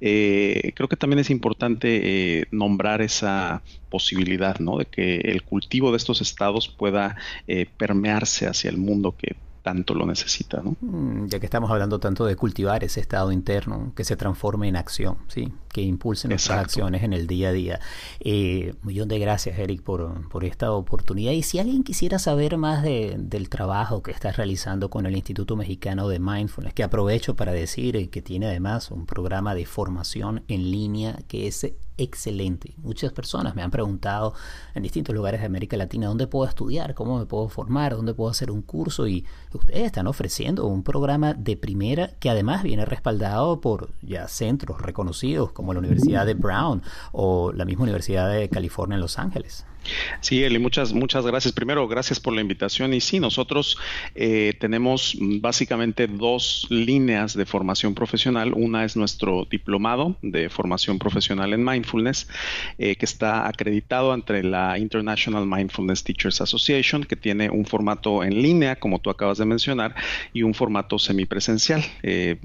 eh, 0.00 0.72
creo 0.74 0.88
que 0.88 0.96
también 0.96 1.18
es 1.18 1.30
importante 1.30 2.40
eh, 2.40 2.46
nombrar 2.50 3.02
esa 3.02 3.62
posibilidad, 3.88 4.58
¿no? 4.58 4.78
De 4.78 4.86
que 4.86 5.16
el 5.16 5.42
cultivo 5.42 5.90
de 5.90 5.96
estos 5.96 6.20
estados 6.20 6.68
pueda 6.68 7.16
eh, 7.46 7.66
permearse 7.76 8.46
hacia 8.46 8.70
el 8.70 8.78
mundo 8.78 9.14
que 9.16 9.36
tanto 9.62 9.94
lo 9.94 10.06
necesita, 10.06 10.62
¿no? 10.62 10.76
Mm, 10.80 11.26
ya 11.26 11.38
que 11.38 11.46
estamos 11.46 11.70
hablando 11.70 12.00
tanto 12.00 12.24
de 12.24 12.34
cultivar 12.36 12.82
ese 12.82 13.00
estado 13.00 13.30
interno 13.30 13.92
que 13.94 14.04
se 14.04 14.16
transforme 14.16 14.68
en 14.68 14.76
acción, 14.76 15.18
¿sí? 15.28 15.52
Que 15.72 15.82
impulse 15.82 16.26
nuestras 16.26 16.58
acciones 16.58 17.02
en 17.02 17.12
el 17.12 17.26
día 17.26 17.50
a 17.50 17.52
día. 17.52 17.80
Eh, 18.18 18.74
un 18.82 18.86
millón 18.88 19.08
de 19.08 19.18
gracias, 19.18 19.58
Eric, 19.58 19.82
por, 19.82 20.28
por, 20.28 20.44
esta 20.44 20.72
oportunidad. 20.72 21.32
Y 21.32 21.42
si 21.42 21.58
alguien 21.58 21.84
quisiera 21.84 22.18
saber 22.18 22.56
más 22.56 22.82
de, 22.82 23.16
del 23.18 23.48
trabajo 23.48 24.02
que 24.02 24.10
estás 24.10 24.36
realizando 24.36 24.90
con 24.90 25.06
el 25.06 25.14
Instituto 25.14 25.56
Mexicano 25.56 26.08
de 26.08 26.18
Mindfulness, 26.18 26.74
que 26.74 26.82
aprovecho 26.82 27.36
para 27.36 27.52
decir 27.52 28.10
que 28.10 28.22
tiene 28.22 28.46
además 28.46 28.90
un 28.90 29.06
programa 29.06 29.54
de 29.54 29.66
formación 29.66 30.42
en 30.48 30.70
línea 30.70 31.18
que 31.28 31.46
es 31.46 31.64
excelente. 32.02 32.74
Muchas 32.78 33.12
personas 33.12 33.54
me 33.54 33.62
han 33.62 33.70
preguntado 33.70 34.34
en 34.74 34.82
distintos 34.82 35.14
lugares 35.14 35.40
de 35.40 35.46
América 35.46 35.76
Latina 35.76 36.08
dónde 36.08 36.26
puedo 36.26 36.48
estudiar, 36.48 36.94
cómo 36.94 37.18
me 37.18 37.26
puedo 37.26 37.48
formar, 37.48 37.94
dónde 37.94 38.14
puedo 38.14 38.30
hacer 38.30 38.50
un 38.50 38.62
curso 38.62 39.06
y 39.06 39.26
ustedes 39.52 39.84
están 39.84 40.06
ofreciendo 40.06 40.66
un 40.66 40.82
programa 40.82 41.34
de 41.34 41.56
primera 41.56 42.08
que 42.18 42.30
además 42.30 42.62
viene 42.62 42.84
respaldado 42.84 43.60
por 43.60 43.90
ya 44.02 44.28
centros 44.28 44.80
reconocidos 44.80 45.52
como 45.60 45.74
la 45.74 45.78
Universidad 45.80 46.26
de 46.26 46.34
Brown 46.34 46.82
o 47.12 47.52
la 47.52 47.64
misma 47.64 47.84
Universidad 47.84 48.30
de 48.30 48.48
California 48.48 48.94
en 48.94 49.00
Los 49.00 49.18
Ángeles. 49.18 49.66
Sí, 50.20 50.44
Eli, 50.44 50.58
muchas, 50.58 50.92
muchas 50.92 51.26
gracias. 51.26 51.52
Primero, 51.52 51.88
gracias 51.88 52.20
por 52.20 52.34
la 52.34 52.40
invitación. 52.40 52.92
Y 52.94 53.00
sí, 53.00 53.20
nosotros 53.20 53.78
eh, 54.14 54.54
tenemos 54.60 55.16
básicamente 55.18 56.06
dos 56.06 56.66
líneas 56.70 57.34
de 57.34 57.46
formación 57.46 57.94
profesional. 57.94 58.52
Una 58.54 58.84
es 58.84 58.96
nuestro 58.96 59.46
diplomado 59.50 60.16
de 60.22 60.48
formación 60.50 60.98
profesional 60.98 61.52
en 61.52 61.64
mindfulness, 61.64 62.28
eh, 62.78 62.96
que 62.96 63.04
está 63.04 63.48
acreditado 63.48 64.14
entre 64.14 64.42
la 64.42 64.78
International 64.78 65.46
Mindfulness 65.46 66.04
Teachers 66.04 66.40
Association, 66.40 67.04
que 67.04 67.16
tiene 67.16 67.50
un 67.50 67.64
formato 67.64 68.22
en 68.22 68.42
línea, 68.42 68.76
como 68.76 68.98
tú 68.98 69.10
acabas 69.10 69.38
de 69.38 69.46
mencionar, 69.46 69.94
y 70.32 70.42
un 70.42 70.54
formato 70.54 70.98
semipresencial. 70.98 71.82
Eh, 72.02 72.36